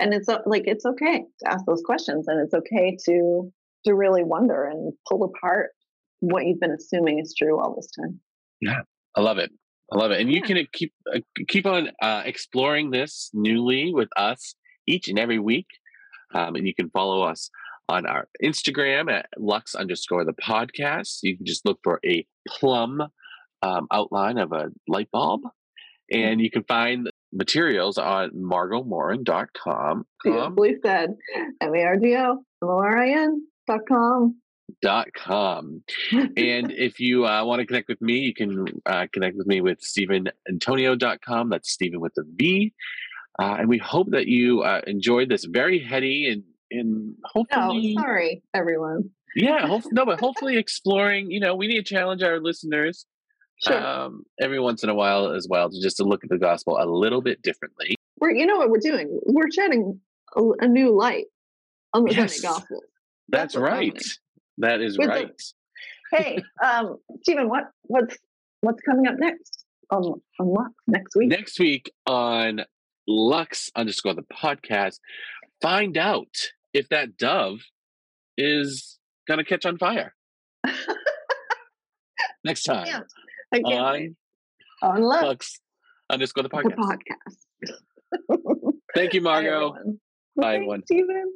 [0.00, 3.52] And it's uh, like it's okay to ask those questions and it's okay to
[3.84, 5.70] to really wonder and pull apart
[6.20, 8.18] what you've been assuming is true all this time.
[8.60, 8.80] Yeah.
[9.14, 9.50] I love it.
[9.92, 10.20] I love it.
[10.20, 10.46] And you Yeah.
[10.46, 14.54] can uh, keep uh, keep on uh, exploring this newly with us
[14.86, 15.66] each and every week.
[16.34, 17.50] Um, and you can follow us
[17.88, 21.18] on our Instagram at Lux underscore the podcast.
[21.22, 23.02] You can just look for a plum
[23.62, 25.42] um, outline of a light bulb.
[26.10, 30.06] And you can find materials on margomorin.com.
[30.22, 31.16] Beautifully said.
[31.60, 32.30] M A R G O
[32.62, 34.36] M O R I N dot com.
[34.82, 35.82] dot com.
[36.12, 36.32] And
[36.70, 39.80] if you uh, want to connect with me, you can uh, connect with me with
[39.80, 41.48] StevenAntonio.com.
[41.50, 42.72] That's Steven with a V.
[43.38, 47.94] Uh, and we hope that you uh, enjoyed this very heady and and No, hopefully,
[47.98, 49.10] sorry, everyone.
[49.36, 51.30] yeah, hope, no, but hopefully exploring.
[51.30, 53.06] You know, we need to challenge our listeners
[53.66, 53.86] Sure.
[53.86, 56.76] um, every once in a while as well to just to look at the gospel
[56.80, 57.94] a little bit differently.
[58.20, 59.18] we're you know what we're doing?
[59.26, 60.00] We're shedding
[60.36, 61.26] a, a new light
[61.92, 62.40] on the Yes.
[62.40, 62.80] Gospel.
[63.28, 64.02] That's, That's right.
[64.58, 65.42] That is With the- right.
[66.12, 68.16] Hey, um, Steven, what what's
[68.60, 71.28] what's coming up next on on Lux next week?
[71.28, 72.60] Next week on
[73.08, 74.98] Lux underscore the podcast,
[75.62, 76.34] find out
[76.72, 77.60] if that dove
[78.36, 78.98] is
[79.28, 80.14] gonna catch on fire.
[82.44, 83.00] Next time Yeah,
[83.54, 84.16] I on
[84.82, 85.60] on Lux Lux
[86.10, 86.76] underscore the the podcast.
[86.76, 88.72] podcast.
[88.94, 89.48] Thank you, Bye, Margo.
[89.74, 90.00] everyone.
[90.36, 90.82] Bye, everyone.
[90.84, 91.32] Steven.